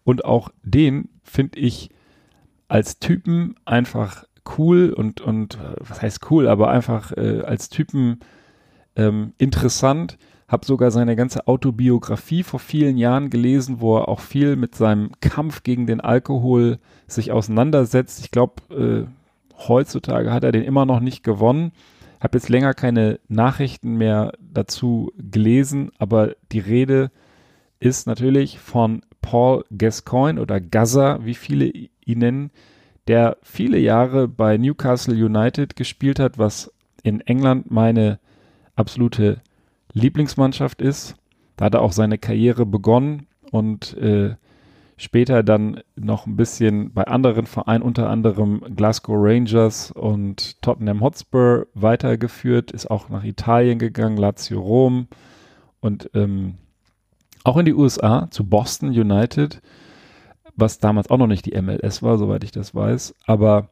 [0.05, 1.91] und auch den finde ich
[2.69, 4.25] als Typen einfach
[4.59, 8.21] cool und, und was heißt cool, aber einfach äh, als Typen
[8.97, 10.19] ähm, interessant.
[10.49, 15.13] Habe sogar seine ganze Autobiografie vor vielen Jahren gelesen, wo er auch viel mit seinem
[15.21, 18.21] Kampf gegen den Alkohol sich auseinandersetzt.
[18.25, 21.71] Ich glaube, äh, heutzutage hat er den immer noch nicht gewonnen.
[22.21, 27.11] Habe jetzt länger keine Nachrichten mehr dazu gelesen, aber die Rede
[27.81, 32.51] ist natürlich von Paul Gascoigne oder Gaza, wie viele ihn nennen,
[33.07, 38.19] der viele Jahre bei Newcastle United gespielt hat, was in England meine
[38.77, 39.41] absolute
[39.93, 41.17] Lieblingsmannschaft ist.
[41.57, 44.37] Da hat er auch seine Karriere begonnen und äh,
[45.01, 51.67] später dann noch ein bisschen bei anderen Vereinen, unter anderem Glasgow Rangers und Tottenham Hotspur
[51.75, 55.09] weitergeführt, ist auch nach Italien gegangen, Lazio Rom
[55.81, 56.57] und ähm,
[57.45, 59.63] auch in die USA zu Boston United,
[60.55, 63.15] was damals auch noch nicht die MLS war, soweit ich das weiß.
[63.27, 63.71] Aber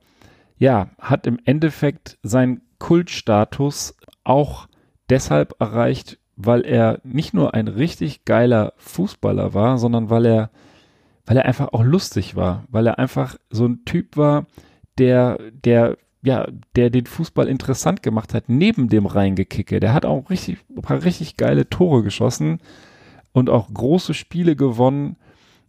[0.57, 4.67] ja, hat im Endeffekt seinen Kultstatus auch
[5.11, 10.51] deshalb erreicht, weil er nicht nur ein richtig geiler Fußballer war, sondern weil er,
[11.29, 14.47] weil er einfach auch lustig war, weil er einfach so ein Typ war,
[14.97, 19.79] der, der, ja, der den Fußball interessant gemacht hat, neben dem Reingekicke.
[19.79, 22.61] Der hat auch richtig, ein paar richtig geile Tore geschossen
[23.33, 25.17] und auch große Spiele gewonnen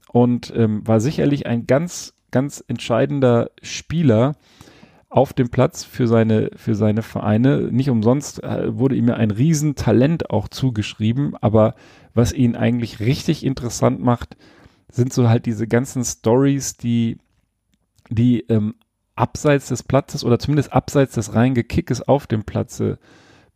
[0.08, 4.38] und ähm, war sicherlich ein ganz, ganz entscheidender Spieler
[5.10, 7.64] auf dem Platz für seine, für seine Vereine.
[7.70, 11.76] Nicht umsonst äh, wurde ihm ja ein Riesentalent auch zugeschrieben, aber
[12.14, 14.38] was ihn eigentlich richtig interessant macht,
[14.92, 17.18] sind so halt diese ganzen Stories, die,
[18.10, 18.76] die ähm,
[19.16, 23.00] abseits des Platzes oder zumindest abseits des reinen Gekickes auf dem Platze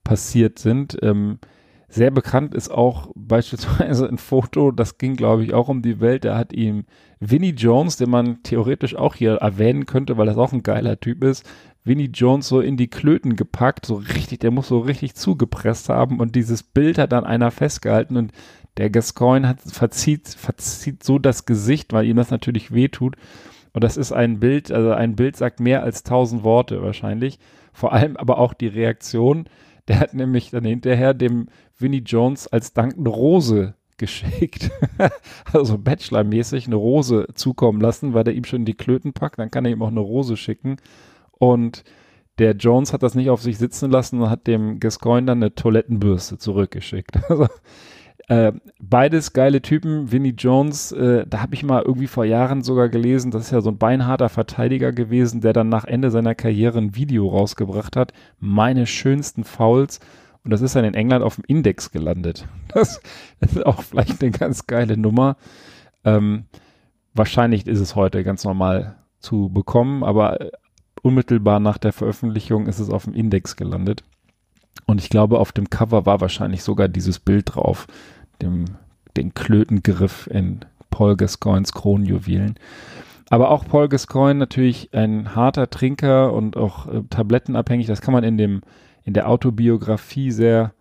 [0.03, 0.97] passiert sind.
[1.01, 1.39] Ähm,
[1.87, 6.25] sehr bekannt ist auch beispielsweise ein Foto, das ging, glaube ich, auch um die Welt.
[6.25, 6.85] Da hat ihm
[7.19, 11.23] Vinnie Jones, den man theoretisch auch hier erwähnen könnte, weil das auch ein geiler Typ
[11.23, 11.47] ist,
[11.83, 16.19] Vinnie Jones so in die Klöten gepackt, so richtig, der muss so richtig zugepresst haben
[16.19, 18.31] und dieses Bild hat dann einer festgehalten und
[18.77, 23.15] der Gascoigne hat verzieht, verzieht so das Gesicht, weil ihm das natürlich wehtut.
[23.73, 27.39] Und das ist ein Bild, also ein Bild sagt mehr als tausend Worte wahrscheinlich.
[27.71, 29.45] Vor allem aber auch die Reaktion.
[29.87, 31.47] Der hat nämlich dann hinterher dem
[31.77, 34.69] Vinnie Jones als Dank eine Rose geschickt.
[35.53, 39.39] also Bachelor-mäßig eine Rose zukommen lassen, weil der ihm schon die Klöten packt.
[39.39, 40.77] Dann kann er ihm auch eine Rose schicken.
[41.31, 41.83] Und
[42.39, 45.55] der Jones hat das nicht auf sich sitzen lassen und hat dem Gascoigne dann eine
[45.55, 47.19] Toilettenbürste zurückgeschickt.
[47.29, 47.47] Also,
[48.27, 50.11] äh, beides geile Typen.
[50.11, 53.61] Vinnie Jones, äh, da habe ich mal irgendwie vor Jahren sogar gelesen, das ist ja
[53.61, 58.13] so ein beinharter Verteidiger gewesen, der dann nach Ende seiner Karriere ein Video rausgebracht hat.
[58.39, 59.99] Meine schönsten Fouls.
[60.43, 62.47] Und das ist dann in England auf dem Index gelandet.
[62.69, 63.01] Das,
[63.39, 65.37] das ist auch vielleicht eine ganz geile Nummer.
[66.05, 66.45] Ähm,
[67.13, 70.51] wahrscheinlich ist es heute ganz normal zu bekommen, aber äh,
[71.01, 74.03] unmittelbar nach der Veröffentlichung ist es auf dem Index gelandet.
[74.85, 77.87] Und ich glaube, auf dem Cover war wahrscheinlich sogar dieses Bild drauf,
[78.43, 78.65] dem,
[79.17, 82.55] den Klötengriff in Paul Gascoignes Kronjuwelen.
[83.29, 87.87] Aber auch Paul Gascoigne natürlich ein harter Trinker und auch äh, tablettenabhängig.
[87.87, 88.61] Das kann man in dem
[89.03, 90.73] in der Autobiografie sehr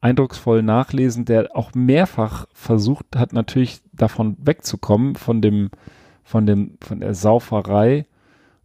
[0.00, 5.70] eindrucksvoll nachlesen, der auch mehrfach versucht hat, natürlich davon wegzukommen, von dem,
[6.24, 8.06] von dem, von der Sauferei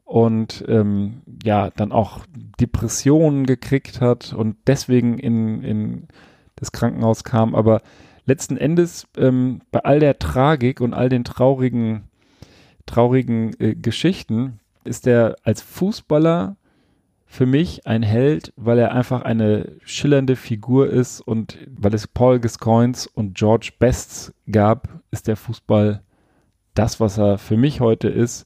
[0.06, 2.26] und ähm, ja, dann auch
[2.62, 6.08] Depressionen gekriegt hat und deswegen in, in
[6.56, 7.54] das Krankenhaus kam.
[7.54, 7.82] Aber
[8.26, 12.06] letzten Endes ähm, bei all der Tragik und all den traurigen,
[12.86, 16.58] traurigen äh, Geschichten ist er als Fußballer
[17.26, 22.40] für mich ein Held, weil er einfach eine schillernde Figur ist und weil es Paul
[22.40, 26.02] Gascoignes und George Bests gab, ist der Fußball
[26.76, 28.46] das, was er für mich heute ist.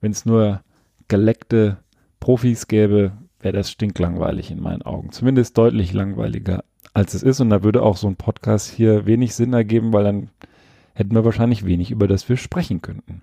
[0.00, 0.62] Wenn es nur
[1.08, 1.78] geleckte
[2.18, 3.12] Profis gäbe,
[3.44, 5.12] wäre das stinklangweilig in meinen Augen.
[5.12, 6.64] Zumindest deutlich langweiliger,
[6.94, 7.40] als es ist.
[7.40, 10.30] Und da würde auch so ein Podcast hier wenig Sinn ergeben, weil dann
[10.94, 13.22] hätten wir wahrscheinlich wenig, über das wir sprechen könnten.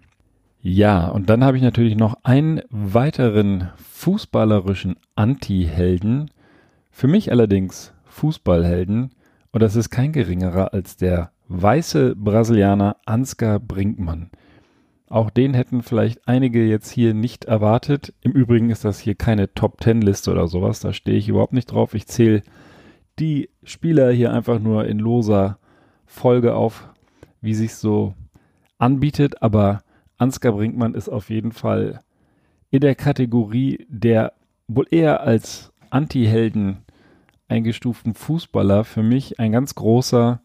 [0.61, 6.29] Ja, und dann habe ich natürlich noch einen weiteren fußballerischen Anti-Helden.
[6.91, 9.11] Für mich allerdings Fußballhelden.
[9.51, 14.29] Und das ist kein geringerer als der weiße Brasilianer Ansgar Brinkmann.
[15.11, 18.13] Auch den hätten vielleicht einige jetzt hier nicht erwartet.
[18.21, 20.79] Im Übrigen ist das hier keine Top-10-Liste oder sowas.
[20.79, 21.93] Da stehe ich überhaupt nicht drauf.
[21.93, 22.43] Ich zähle
[23.19, 25.59] die Spieler hier einfach nur in loser
[26.05, 26.87] Folge auf,
[27.41, 28.13] wie sich so
[28.77, 29.41] anbietet.
[29.41, 29.83] Aber
[30.17, 31.99] Ansgar Brinkmann ist auf jeden Fall
[32.69, 34.31] in der Kategorie der
[34.69, 36.85] wohl eher als Anti-Helden
[37.49, 40.41] eingestuften Fußballer für mich ein ganz großer,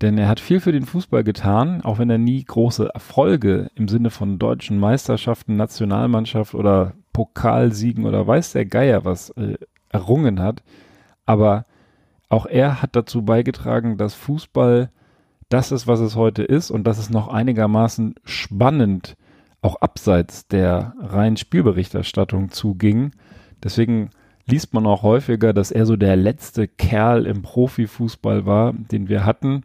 [0.00, 3.88] denn er hat viel für den Fußball getan, auch wenn er nie große Erfolge im
[3.88, 9.56] Sinne von deutschen Meisterschaften, Nationalmannschaft oder Pokalsiegen oder weiß der Geier was äh,
[9.90, 10.62] errungen hat.
[11.26, 11.64] Aber
[12.28, 14.90] auch er hat dazu beigetragen, dass Fußball
[15.48, 19.16] das ist, was es heute ist und dass es noch einigermaßen spannend
[19.62, 23.12] auch abseits der reinen Spielberichterstattung zuging.
[23.62, 24.10] Deswegen
[24.46, 29.24] liest man auch häufiger, dass er so der letzte Kerl im Profifußball war, den wir
[29.24, 29.62] hatten.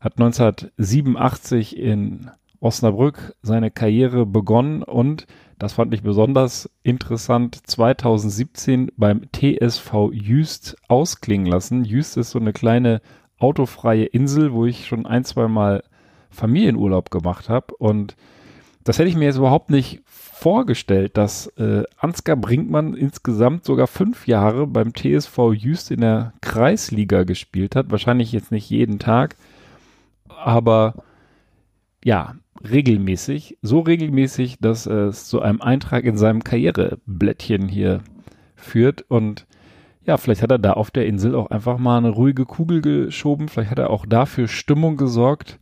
[0.00, 2.30] Hat 1987 in
[2.60, 5.26] Osnabrück seine Karriere begonnen und
[5.58, 11.84] das fand ich besonders interessant, 2017 beim TSV Jüst ausklingen lassen.
[11.84, 13.00] Jüst ist so eine kleine
[13.38, 15.82] autofreie Insel, wo ich schon ein, zwei Mal
[16.30, 18.16] Familienurlaub gemacht habe und
[18.84, 20.02] das hätte ich mir jetzt überhaupt nicht
[20.40, 27.24] vorgestellt, dass äh, Ansgar Brinkmann insgesamt sogar fünf Jahre beim TSV Jüst in der Kreisliga
[27.24, 27.90] gespielt hat.
[27.90, 29.36] Wahrscheinlich jetzt nicht jeden Tag,
[30.28, 31.04] aber
[32.02, 32.36] ja,
[32.68, 33.58] regelmäßig.
[33.60, 38.00] So regelmäßig, dass es zu einem Eintrag in seinem Karriereblättchen hier
[38.56, 39.04] führt.
[39.08, 39.46] Und
[40.06, 43.48] ja, vielleicht hat er da auf der Insel auch einfach mal eine ruhige Kugel geschoben.
[43.48, 45.58] Vielleicht hat er auch dafür Stimmung gesorgt.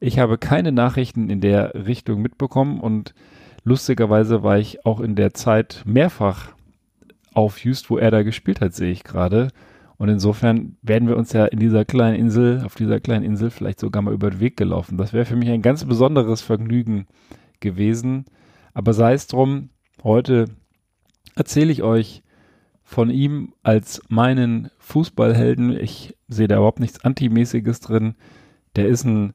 [0.00, 3.14] Ich habe keine Nachrichten in der Richtung mitbekommen und
[3.64, 6.52] lustigerweise war ich auch in der Zeit mehrfach
[7.32, 9.48] auf Just, wo er da gespielt hat, sehe ich gerade.
[9.96, 13.80] Und insofern werden wir uns ja in dieser kleinen Insel, auf dieser kleinen Insel vielleicht
[13.80, 14.98] sogar mal über den Weg gelaufen.
[14.98, 17.06] Das wäre für mich ein ganz besonderes Vergnügen
[17.60, 18.24] gewesen.
[18.72, 19.70] Aber sei es drum,
[20.02, 20.46] heute
[21.36, 22.22] erzähle ich euch
[22.82, 25.76] von ihm als meinen Fußballhelden.
[25.78, 28.14] Ich sehe da überhaupt nichts Antimäßiges drin.
[28.76, 29.32] Der ist ein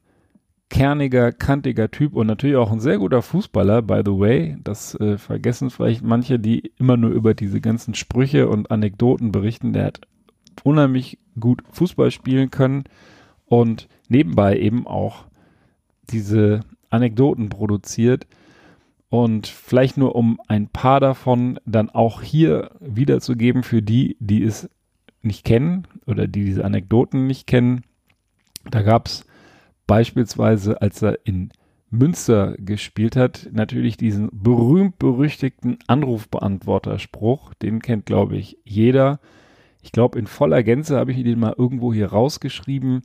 [0.69, 4.57] kerniger, kantiger Typ und natürlich auch ein sehr guter Fußballer, by the way.
[4.63, 9.73] Das äh, vergessen vielleicht manche, die immer nur über diese ganzen Sprüche und Anekdoten berichten.
[9.73, 10.01] Der hat
[10.63, 12.83] unheimlich gut Fußball spielen können
[13.45, 15.25] und nebenbei eben auch
[16.09, 18.27] diese Anekdoten produziert.
[19.09, 24.69] Und vielleicht nur um ein paar davon dann auch hier wiederzugeben für die, die es
[25.23, 27.81] nicht kennen oder die diese Anekdoten nicht kennen.
[28.69, 29.25] Da gab es
[29.89, 31.49] Beispielsweise, als er in
[31.89, 37.55] Münster gespielt hat, natürlich diesen berühmt-berüchtigten Anrufbeantworterspruch.
[37.55, 39.19] Den kennt, glaube ich, jeder.
[39.81, 43.01] Ich glaube, in voller Gänze habe ich den mal irgendwo hier rausgeschrieben.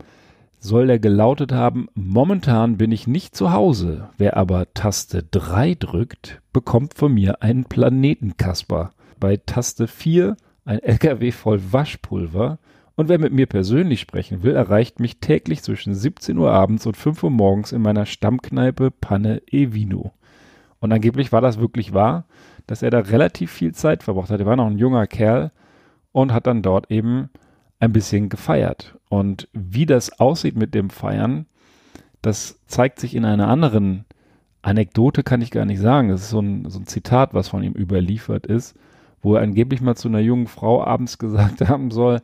[0.58, 4.10] Soll der gelautet haben, momentan bin ich nicht zu Hause.
[4.18, 8.90] Wer aber Taste 3 drückt, bekommt von mir einen Planetenkasper.
[9.18, 12.58] Bei Taste 4 ein LKW voll Waschpulver
[12.96, 16.96] und wer mit mir persönlich sprechen will, erreicht mich täglich zwischen 17 Uhr abends und
[16.96, 20.12] 5 Uhr morgens in meiner Stammkneipe Panne e Vino.
[20.78, 22.26] Und angeblich war das wirklich wahr,
[22.66, 24.40] dass er da relativ viel Zeit verbracht hat.
[24.40, 25.50] Er war noch ein junger Kerl
[26.12, 27.30] und hat dann dort eben
[27.80, 28.96] ein bisschen gefeiert.
[29.08, 31.46] Und wie das aussieht mit dem Feiern,
[32.22, 34.04] das zeigt sich in einer anderen
[34.62, 36.08] Anekdote, kann ich gar nicht sagen.
[36.08, 38.76] Das ist so ein, so ein Zitat, was von ihm überliefert ist,
[39.20, 42.20] wo er angeblich mal zu einer jungen Frau abends gesagt haben soll,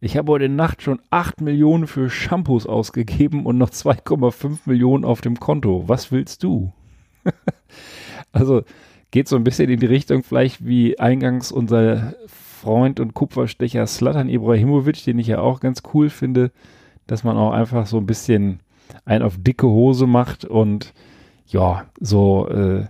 [0.00, 5.20] ich habe heute Nacht schon 8 Millionen für Shampoos ausgegeben und noch 2,5 Millionen auf
[5.20, 5.84] dem Konto.
[5.86, 6.72] Was willst du?
[8.32, 8.62] also
[9.10, 14.28] geht so ein bisschen in die Richtung vielleicht wie eingangs unser Freund und Kupferstecher Slatan
[14.28, 16.50] Ibrahimovic, den ich ja auch ganz cool finde,
[17.06, 18.60] dass man auch einfach so ein bisschen
[19.04, 20.92] ein auf dicke Hose macht und
[21.46, 22.86] ja, so äh,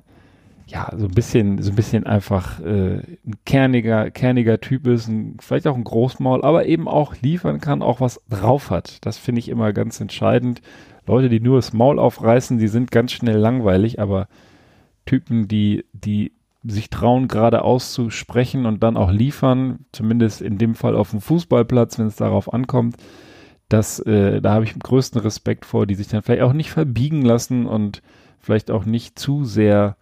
[0.66, 5.36] ja, so ein bisschen, so ein bisschen einfach äh, ein kerniger, kerniger Typ ist, ein,
[5.40, 9.04] vielleicht auch ein Großmaul, aber eben auch liefern kann, auch was drauf hat.
[9.04, 10.62] Das finde ich immer ganz entscheidend.
[11.06, 14.26] Leute, die nur das Maul aufreißen, die sind ganz schnell langweilig, aber
[15.04, 16.32] Typen, die, die
[16.64, 21.98] sich trauen, gerade auszusprechen und dann auch liefern, zumindest in dem Fall auf dem Fußballplatz,
[21.98, 22.96] wenn es darauf ankommt,
[23.68, 27.22] das, äh, da habe ich größten Respekt vor, die sich dann vielleicht auch nicht verbiegen
[27.22, 28.02] lassen und
[28.40, 29.96] vielleicht auch nicht zu sehr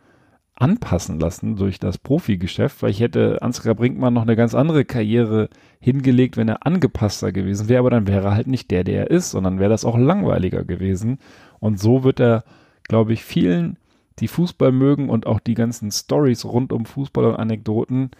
[0.62, 5.48] anpassen lassen durch das Profigeschäft, weil ich hätte Ansgar Brinkmann noch eine ganz andere Karriere
[5.80, 9.10] hingelegt, wenn er angepasster gewesen wäre, aber dann wäre er halt nicht der, der er
[9.10, 11.18] ist, sondern wäre das auch langweiliger gewesen.
[11.58, 12.44] Und so wird er,
[12.84, 13.76] glaube ich, vielen,
[14.20, 18.12] die Fußball mögen und auch die ganzen Stories rund um Fußball und Anekdoten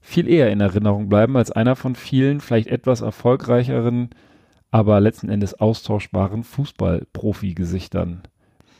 [0.00, 4.10] viel eher in Erinnerung bleiben als einer von vielen, vielleicht etwas erfolgreicheren,
[4.70, 8.22] aber letzten Endes austauschbaren Fußball-Profi-Gesichtern.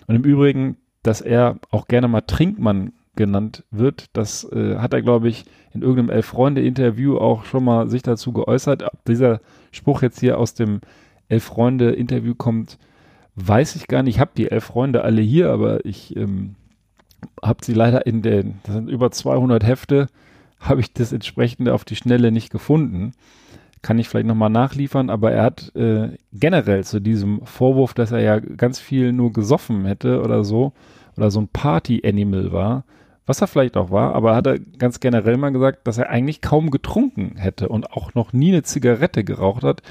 [0.07, 4.07] Und im Übrigen, dass er auch gerne mal Trinkmann genannt wird.
[4.13, 8.83] Das äh, hat er, glaube ich, in irgendeinem Elf-Freunde-Interview auch schon mal sich dazu geäußert.
[8.83, 9.41] Ob dieser
[9.73, 10.81] Spruch jetzt hier aus dem
[11.29, 12.79] Elf-Freunde-Interview kommt,
[13.37, 14.17] weiß ich gar nicht.
[14.17, 16.57] Ich habe die Elf Freunde alle hier, aber ich ähm,
[17.43, 20.09] habe sie leider in den, das sind über 200 Hefte,
[20.59, 23.13] habe ich das entsprechende auf die Schnelle nicht gefunden.
[23.83, 28.21] Kann ich vielleicht nochmal nachliefern, aber er hat äh, generell zu diesem Vorwurf, dass er
[28.21, 30.75] ja ganz viel nur gesoffen hätte oder so,
[31.17, 32.85] oder so ein Party-Animal war,
[33.27, 36.41] was er vielleicht auch war, aber hat er ganz generell mal gesagt, dass er eigentlich
[36.41, 39.83] kaum getrunken hätte und auch noch nie eine Zigarette geraucht hat.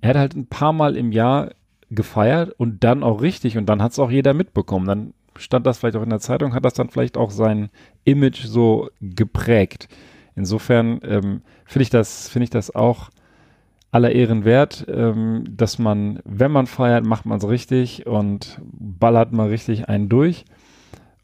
[0.00, 1.50] Er hat halt ein paar Mal im Jahr
[1.90, 4.86] gefeiert und dann auch richtig und dann hat es auch jeder mitbekommen.
[4.86, 7.70] Dann stand das vielleicht auch in der Zeitung, hat das dann vielleicht auch sein
[8.04, 9.88] Image so geprägt.
[10.36, 13.10] Insofern ähm, finde ich das, finde ich das auch
[13.92, 19.32] aller Ehren wert, ähm, dass man, wenn man feiert, macht man es richtig und ballert
[19.32, 20.44] mal richtig einen durch.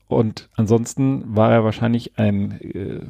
[0.08, 3.00] Und ansonsten war er wahrscheinlich ein, äh,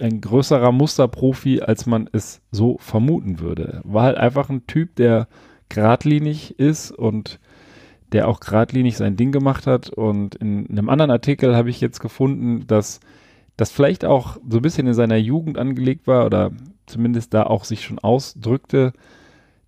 [0.00, 3.80] ein größerer Musterprofi, als man es so vermuten würde.
[3.84, 5.28] War halt einfach ein Typ, der
[5.68, 7.40] geradlinig ist und
[8.12, 9.90] der auch geradlinig sein Ding gemacht hat.
[9.90, 13.00] Und in einem anderen Artikel habe ich jetzt gefunden, dass
[13.56, 16.52] das vielleicht auch so ein bisschen in seiner Jugend angelegt war oder
[16.86, 18.92] zumindest da auch sich schon ausdrückte.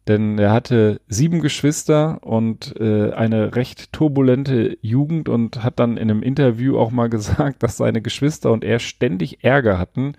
[0.07, 6.11] Denn er hatte sieben Geschwister und äh, eine recht turbulente Jugend und hat dann in
[6.11, 10.15] einem Interview auch mal gesagt, dass seine Geschwister und er ständig Ärger hatten.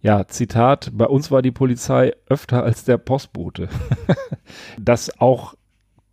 [0.00, 3.68] Ja, Zitat, bei uns war die Polizei öfter als der Postbote.
[4.80, 5.54] das auch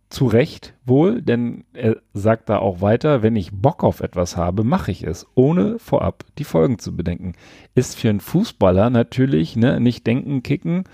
[0.08, 4.64] zu Recht wohl, denn er sagt da auch weiter, wenn ich Bock auf etwas habe,
[4.64, 7.34] mache ich es, ohne vorab die Folgen zu bedenken.
[7.74, 10.84] Ist für einen Fußballer natürlich, ne, nicht denken, kicken,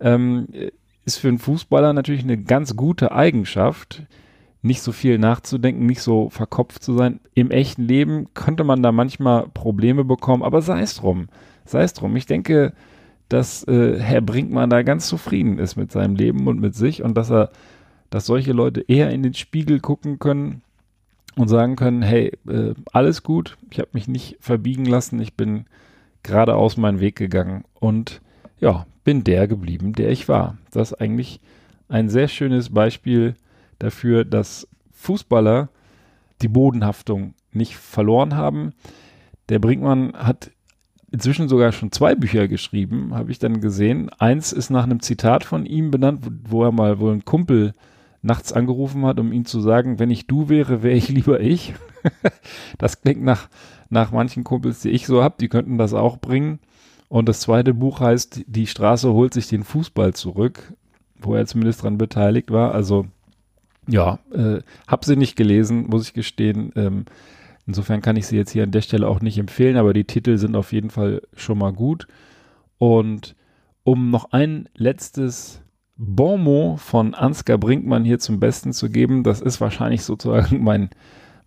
[0.00, 0.48] ähm,
[1.06, 4.02] ist für einen Fußballer natürlich eine ganz gute Eigenschaft,
[4.60, 7.20] nicht so viel nachzudenken, nicht so verkopft zu sein.
[7.34, 11.28] Im echten Leben könnte man da manchmal Probleme bekommen, aber sei es drum,
[11.64, 12.14] sei es drum.
[12.16, 12.74] Ich denke,
[13.28, 17.16] dass äh, Herr Brinkmann da ganz zufrieden ist mit seinem Leben und mit sich und
[17.16, 17.50] dass er
[18.10, 20.62] dass solche Leute eher in den Spiegel gucken können
[21.36, 25.66] und sagen können, hey, äh, alles gut, ich habe mich nicht verbiegen lassen, ich bin
[26.22, 28.20] geradeaus meinen Weg gegangen und
[28.58, 30.58] ja, bin der geblieben, der ich war.
[30.72, 31.40] Das ist eigentlich
[31.88, 33.36] ein sehr schönes Beispiel
[33.78, 35.68] dafür, dass Fußballer
[36.42, 38.72] die Bodenhaftung nicht verloren haben.
[39.48, 40.50] Der Brinkmann hat
[41.12, 44.10] inzwischen sogar schon zwei Bücher geschrieben, habe ich dann gesehen.
[44.18, 47.74] Eins ist nach einem Zitat von ihm benannt, wo, er mal wohl einen Kumpel
[48.22, 51.74] nachts angerufen hat, um ihm zu sagen, wenn ich du wäre, wäre ich lieber ich.
[52.78, 53.48] das klingt nach,
[53.88, 56.58] nach manchen Kumpels, die ich so habe, die könnten das auch bringen.
[57.08, 60.72] Und das zweite Buch heißt, die Straße holt sich den Fußball zurück,
[61.18, 62.74] wo er zumindest dran beteiligt war.
[62.74, 63.06] Also
[63.88, 66.72] ja, äh, hab sie nicht gelesen, muss ich gestehen.
[66.74, 67.04] Ähm,
[67.66, 70.38] insofern kann ich sie jetzt hier an der Stelle auch nicht empfehlen, aber die Titel
[70.38, 72.08] sind auf jeden Fall schon mal gut.
[72.78, 73.36] Und
[73.84, 75.62] um noch ein letztes
[75.96, 79.22] Bonmot von Ansgar Brinkmann hier zum Besten zu geben.
[79.22, 80.90] Das ist wahrscheinlich sozusagen mein,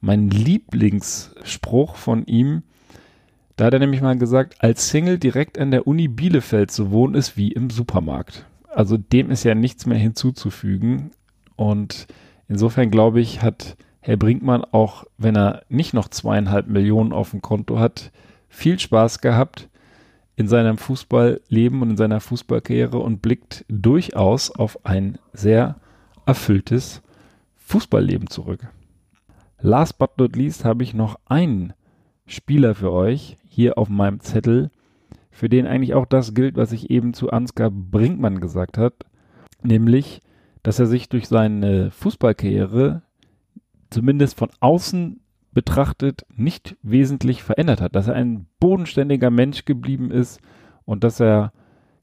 [0.01, 2.63] mein Lieblingsspruch von ihm.
[3.59, 7.13] Da hat er nämlich mal gesagt, als Single direkt an der Uni Bielefeld zu wohnen
[7.13, 8.45] ist wie im Supermarkt.
[8.69, 11.11] Also dem ist ja nichts mehr hinzuzufügen.
[11.57, 12.07] Und
[12.47, 17.41] insofern glaube ich, hat Herr Brinkmann auch, wenn er nicht noch zweieinhalb Millionen auf dem
[17.41, 18.13] Konto hat,
[18.47, 19.67] viel Spaß gehabt
[20.37, 25.75] in seinem Fußballleben und in seiner Fußballkarriere und blickt durchaus auf ein sehr
[26.25, 27.01] erfülltes
[27.57, 28.69] Fußballleben zurück.
[29.59, 31.73] Last but not least habe ich noch einen
[32.29, 34.69] Spieler für euch hier auf meinem Zettel,
[35.31, 38.95] für den eigentlich auch das gilt, was ich eben zu Ansgar Brinkmann gesagt habe,
[39.63, 40.21] nämlich,
[40.63, 43.01] dass er sich durch seine Fußballkarriere
[43.89, 45.21] zumindest von außen
[45.51, 50.39] betrachtet nicht wesentlich verändert hat, dass er ein bodenständiger Mensch geblieben ist
[50.85, 51.51] und dass er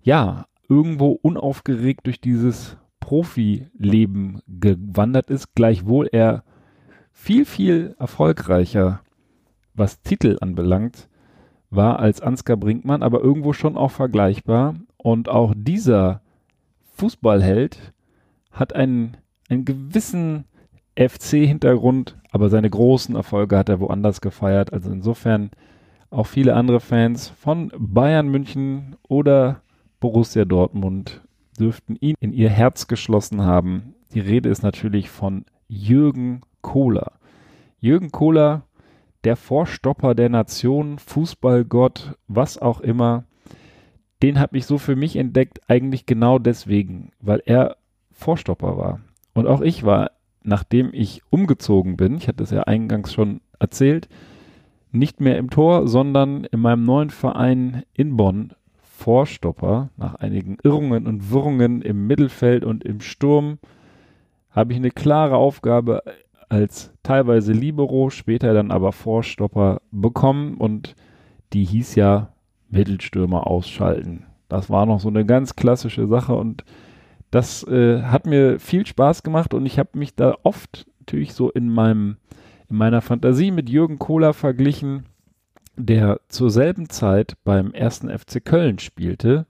[0.03, 6.43] ja irgendwo unaufgeregt durch dieses Profileben gewandert ist, gleichwohl er
[7.13, 9.01] viel, viel erfolgreicher,
[9.77, 11.09] was Titel anbelangt,
[11.71, 14.77] war als Ansgar Brinkmann, aber irgendwo schon auch vergleichbar.
[14.97, 16.23] Und auch dieser
[16.95, 17.93] Fußballheld
[18.51, 19.17] hat einen,
[19.49, 20.45] einen gewissen
[20.97, 24.73] FC-Hintergrund, aber seine großen Erfolge hat er woanders gefeiert.
[24.73, 25.51] Also insofern
[26.11, 29.63] auch viele andere Fans von Bayern München oder
[30.01, 31.23] Borussia Dortmund
[31.59, 33.95] dürften ihn in ihr Herz geschlossen haben.
[34.13, 37.13] Die Rede ist natürlich von Jürgen Kohler.
[37.81, 38.66] Jürgen Kohler,
[39.27, 43.25] der Vorstopper der Nation, Fußballgott, was auch immer,
[44.23, 47.77] den habe ich so für mich entdeckt, eigentlich genau deswegen, weil er
[48.13, 49.01] Vorstopper war.
[49.35, 50.13] Und auch ich war
[50.47, 54.09] nachdem ich umgezogen bin, ich hatte es ja eingangs schon erzählt,
[54.93, 59.91] nicht mehr im Tor, sondern in meinem neuen Verein in Bonn Vorstopper.
[59.97, 63.59] Nach einigen Irrungen und Wirrungen im Mittelfeld und im Sturm
[64.51, 66.03] habe ich eine klare Aufgabe
[66.49, 70.95] als teilweise Libero, später dann aber Vorstopper bekommen und
[71.53, 72.33] die hieß ja
[72.69, 74.25] Mittelstürmer ausschalten.
[74.49, 76.65] Das war noch so eine ganz klassische Sache und
[77.31, 81.51] das äh, hat mir viel Spaß gemacht und ich habe mich da oft natürlich so
[81.51, 82.17] in meinem
[82.69, 85.07] in meiner Fantasie mit Jürgen Kohler verglichen,
[85.77, 89.47] der zur selben Zeit beim ersten FC Köln spielte,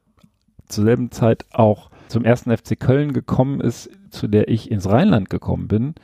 [0.66, 5.30] zur selben Zeit auch zum ersten FC Köln gekommen ist, zu der ich ins Rheinland
[5.30, 5.94] gekommen bin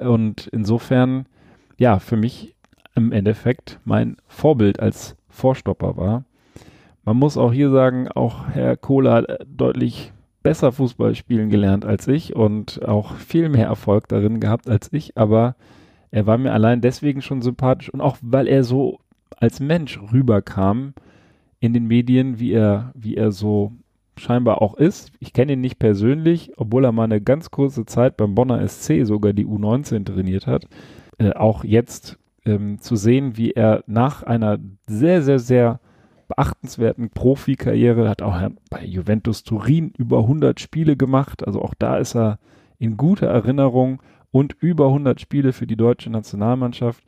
[0.00, 1.26] und insofern
[1.76, 2.54] ja für mich
[2.94, 6.24] im Endeffekt mein Vorbild als Vorstopper war.
[7.04, 10.12] Man muss auch hier sagen, auch Herr Kohler hat deutlich
[10.42, 15.16] besser Fußball spielen gelernt als ich und auch viel mehr Erfolg darin gehabt als ich,
[15.16, 15.56] aber
[16.10, 18.98] er war mir allein deswegen schon sympathisch und auch weil er so
[19.36, 20.94] als Mensch rüberkam
[21.60, 23.72] in den Medien, wie er, wie er so
[24.18, 25.12] scheinbar auch ist.
[25.20, 29.04] Ich kenne ihn nicht persönlich, obwohl er mal eine ganz kurze Zeit beim Bonner SC
[29.04, 30.66] sogar die U19 trainiert hat.
[31.18, 35.80] Äh, auch jetzt ähm, zu sehen, wie er nach einer sehr, sehr, sehr
[36.28, 38.38] beachtenswerten Profikarriere, hat auch
[38.70, 42.38] bei Juventus Turin über 100 Spiele gemacht, also auch da ist er
[42.78, 47.02] in guter Erinnerung und über 100 Spiele für die deutsche Nationalmannschaft,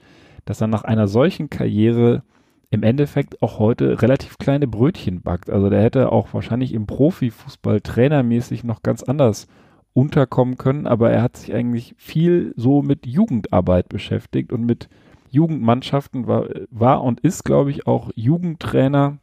[0.47, 2.23] dass er nach einer solchen Karriere
[2.71, 5.51] im Endeffekt auch heute relativ kleine Brötchen backt.
[5.51, 9.49] Also der hätte auch wahrscheinlich im Profifußball trainermäßig noch ganz anders
[9.93, 14.89] unterkommen können, aber er hat sich eigentlich viel so mit Jugendarbeit beschäftigt und mit
[15.31, 19.19] Jugendmannschaften war, war und ist, glaube ich, auch Jugendtrainer.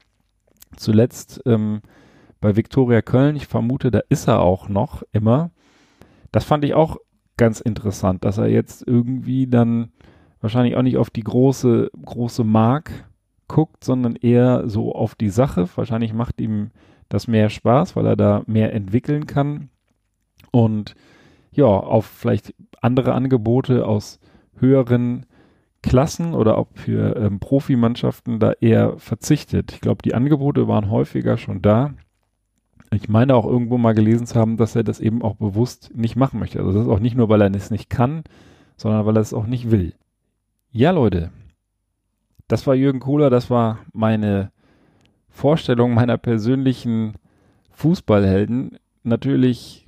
[0.75, 1.81] Zuletzt ähm,
[2.41, 3.37] bei Viktoria Köln.
[3.37, 5.51] Ich vermute, da ist er auch noch immer.
[6.33, 6.97] Das fand ich auch
[7.37, 9.91] ganz interessant, dass er jetzt irgendwie dann
[10.41, 13.07] wahrscheinlich auch nicht auf die große, große Mark
[13.47, 15.67] guckt, sondern eher so auf die Sache.
[15.75, 16.71] Wahrscheinlich macht ihm
[17.09, 19.69] das mehr Spaß, weil er da mehr entwickeln kann.
[20.51, 20.95] Und
[21.51, 24.19] ja, auf vielleicht andere Angebote aus
[24.59, 25.25] höheren
[25.81, 29.71] Klassen oder ob für ähm, Profimannschaften da eher verzichtet.
[29.73, 31.93] Ich glaube, die Angebote waren häufiger schon da.
[32.91, 36.15] Ich meine auch irgendwo mal gelesen zu haben, dass er das eben auch bewusst nicht
[36.15, 36.59] machen möchte.
[36.59, 38.23] Also das ist auch nicht nur, weil er es nicht kann,
[38.77, 39.93] sondern weil er es auch nicht will.
[40.71, 41.31] Ja, Leute,
[42.47, 44.51] das war Jürgen Kohler, das war meine
[45.29, 47.15] Vorstellung meiner persönlichen
[47.71, 48.77] Fußballhelden.
[49.03, 49.87] Natürlich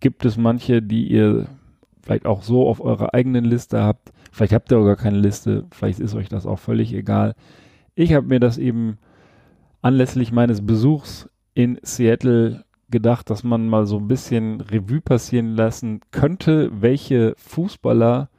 [0.00, 1.46] gibt es manche, die ihr
[2.02, 4.12] vielleicht auch so auf eurer eigenen Liste habt.
[4.30, 7.34] Vielleicht habt ihr auch gar keine Liste, vielleicht ist euch das auch völlig egal.
[7.94, 8.98] Ich habe mir das eben
[9.82, 16.00] anlässlich meines Besuchs in Seattle gedacht, dass man mal so ein bisschen Revue passieren lassen
[16.10, 18.30] könnte, welche Fußballer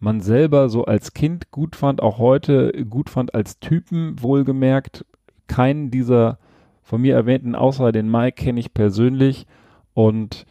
[0.00, 5.04] man selber so als Kind gut fand, auch heute gut fand als Typen, wohlgemerkt.
[5.46, 6.38] Keinen dieser
[6.82, 9.46] von mir erwähnten, außer den Mike, kenne ich persönlich.
[9.94, 10.46] Und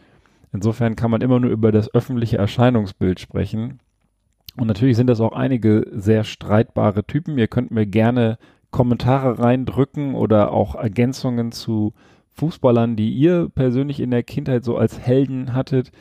[0.52, 3.80] insofern kann man immer nur über das öffentliche Erscheinungsbild sprechen.
[4.58, 7.38] Und natürlich sind das auch einige sehr streitbare Typen.
[7.38, 8.38] Ihr könnt mir gerne
[8.72, 11.94] Kommentare reindrücken oder auch Ergänzungen zu
[12.34, 15.92] Fußballern, die ihr persönlich in der Kindheit so als Helden hattet.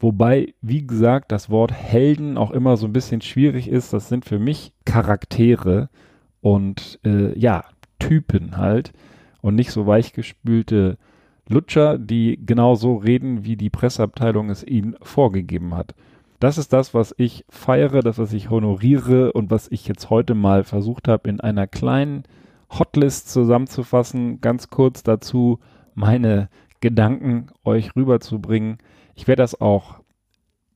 [0.00, 3.92] Wobei, wie gesagt, das Wort Helden auch immer so ein bisschen schwierig ist.
[3.92, 5.90] Das sind für mich Charaktere
[6.40, 7.64] und äh, ja,
[7.98, 8.92] Typen halt
[9.42, 10.96] und nicht so weichgespülte
[11.48, 15.94] Lutscher, die genauso reden, wie die Presseabteilung es ihnen vorgegeben hat.
[16.38, 20.34] Das ist das, was ich feiere, das, was ich honoriere und was ich jetzt heute
[20.34, 22.22] mal versucht habe, in einer kleinen
[22.70, 24.40] Hotlist zusammenzufassen.
[24.40, 25.58] Ganz kurz dazu
[25.94, 26.48] meine
[26.80, 28.78] Gedanken euch rüberzubringen.
[29.20, 30.00] Ich werde das auch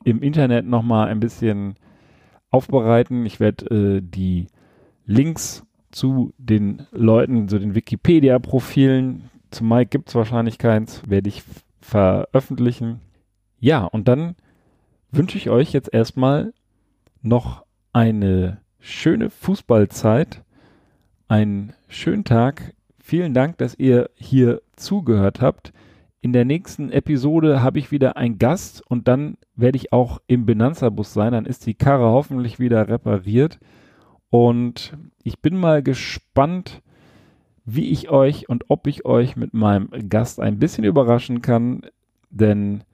[0.04, 1.76] im Internet nochmal ein bisschen
[2.50, 3.24] aufbereiten.
[3.24, 4.48] Ich werde äh, die
[5.06, 11.42] Links zu den Leuten, zu den Wikipedia-Profilen, zu Mike gibt es wahrscheinlich keins, werde ich
[11.80, 13.00] veröffentlichen.
[13.60, 14.36] Ja, und dann
[15.10, 16.52] wünsche ich euch jetzt erstmal
[17.22, 17.64] noch
[17.94, 20.44] eine schöne Fußballzeit,
[21.28, 22.74] einen schönen Tag.
[22.98, 25.72] Vielen Dank, dass ihr hier zugehört habt.
[26.24, 30.46] In der nächsten Episode habe ich wieder einen Gast und dann werde ich auch im
[30.46, 31.32] Benanza-Bus sein.
[31.32, 33.59] Dann ist die Karre hoffentlich wieder repariert.
[34.30, 36.80] Und ich bin mal gespannt,
[37.66, 41.82] wie ich euch und ob ich euch mit meinem Gast ein bisschen überraschen kann,
[42.30, 42.84] denn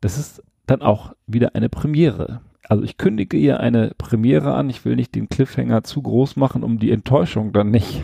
[0.00, 2.40] das ist dann auch wieder eine Premiere.
[2.68, 4.70] Also ich kündige ihr eine Premiere an.
[4.70, 8.00] Ich will nicht den Cliffhanger zu groß machen, um die Enttäuschung dann nicht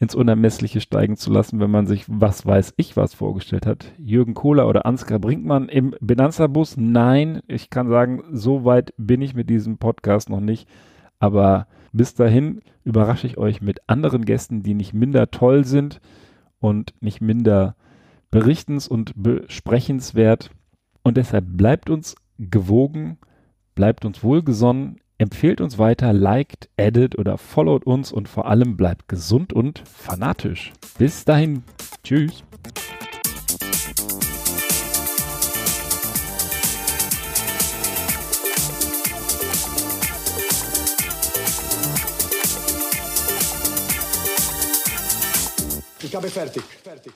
[0.00, 3.92] ins Unermessliche steigen zu lassen, wenn man sich was weiß ich was vorgestellt hat.
[3.98, 6.76] Jürgen Kohler oder Ansgar Brinkmann im Benanza-Bus?
[6.76, 10.68] Nein, ich kann sagen, so weit bin ich mit diesem Podcast noch nicht.
[11.18, 16.00] Aber bis dahin überrasche ich euch mit anderen Gästen, die nicht minder toll sind
[16.60, 17.74] und nicht minder
[18.30, 20.50] berichtens- und besprechenswert.
[21.02, 23.18] Und deshalb bleibt uns gewogen,
[23.74, 29.08] bleibt uns wohlgesonnen, Empfehlt uns weiter, liked, edit oder followt uns und vor allem bleibt
[29.08, 30.72] gesund und fanatisch.
[30.96, 31.64] Bis dahin.
[32.04, 32.44] Tschüss.
[46.00, 46.62] Ich habe fertig.
[46.84, 47.12] fertig.